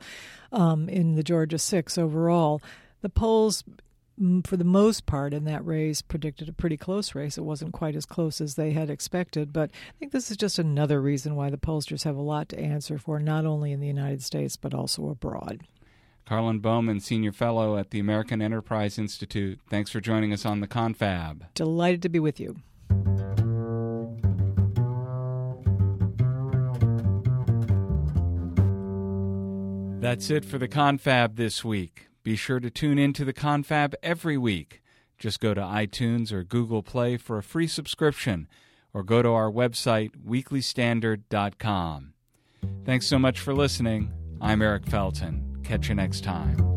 um, 0.52 0.90
in 0.90 1.14
the 1.14 1.22
Georgia 1.22 1.58
six 1.58 1.96
overall. 1.96 2.60
The 3.00 3.08
polls 3.08 3.64
for 4.44 4.56
the 4.56 4.64
most 4.64 5.06
part 5.06 5.34
in 5.34 5.44
that 5.44 5.64
race 5.64 6.02
predicted 6.02 6.48
a 6.48 6.52
pretty 6.52 6.76
close 6.76 7.14
race. 7.14 7.36
It 7.36 7.44
wasn't 7.44 7.72
quite 7.72 7.96
as 7.96 8.06
close 8.06 8.40
as 8.40 8.54
they 8.54 8.72
had 8.72 8.90
expected, 8.90 9.52
but 9.52 9.70
I 9.72 9.98
think 9.98 10.12
this 10.12 10.30
is 10.30 10.36
just 10.36 10.58
another 10.58 11.00
reason 11.00 11.34
why 11.34 11.50
the 11.50 11.56
pollsters 11.56 12.04
have 12.04 12.16
a 12.16 12.22
lot 12.22 12.48
to 12.50 12.58
answer 12.58 12.98
for, 12.98 13.18
not 13.18 13.44
only 13.44 13.72
in 13.72 13.80
the 13.80 13.86
United 13.86 14.22
States 14.22 14.56
but 14.56 14.74
also 14.74 15.08
abroad. 15.08 15.62
Karlyn 16.26 16.62
Bowman, 16.62 17.00
Senior 17.00 17.32
Fellow 17.32 17.76
at 17.76 17.90
the 17.90 17.98
American 17.98 18.40
Enterprise 18.40 18.98
Institute. 18.98 19.60
Thanks 19.68 19.90
for 19.90 20.00
joining 20.00 20.32
us 20.32 20.46
on 20.46 20.60
the 20.60 20.66
Confab. 20.66 21.44
Delighted 21.54 22.00
to 22.02 22.08
be 22.08 22.18
with 22.18 22.40
you. 22.40 22.56
That's 30.00 30.30
it 30.30 30.44
for 30.44 30.58
the 30.58 30.68
Confab 30.68 31.36
this 31.36 31.64
week. 31.64 32.08
Be 32.24 32.34
sure 32.36 32.58
to 32.58 32.70
tune 32.70 32.98
in 32.98 33.12
to 33.12 33.24
the 33.24 33.34
Confab 33.34 33.94
every 34.02 34.36
week. 34.38 34.82
Just 35.18 35.40
go 35.40 35.54
to 35.54 35.60
iTunes 35.60 36.32
or 36.32 36.42
Google 36.42 36.82
Play 36.82 37.16
for 37.16 37.38
a 37.38 37.42
free 37.42 37.68
subscription, 37.68 38.48
or 38.92 39.04
go 39.04 39.22
to 39.22 39.28
our 39.28 39.50
website, 39.50 40.10
weeklystandard.com. 40.26 42.14
Thanks 42.84 43.06
so 43.06 43.18
much 43.18 43.38
for 43.38 43.54
listening. 43.54 44.10
I'm 44.40 44.62
Eric 44.62 44.84
Felten. 44.86 45.62
Catch 45.64 45.88
you 45.88 45.94
next 45.94 46.24
time. 46.24 46.73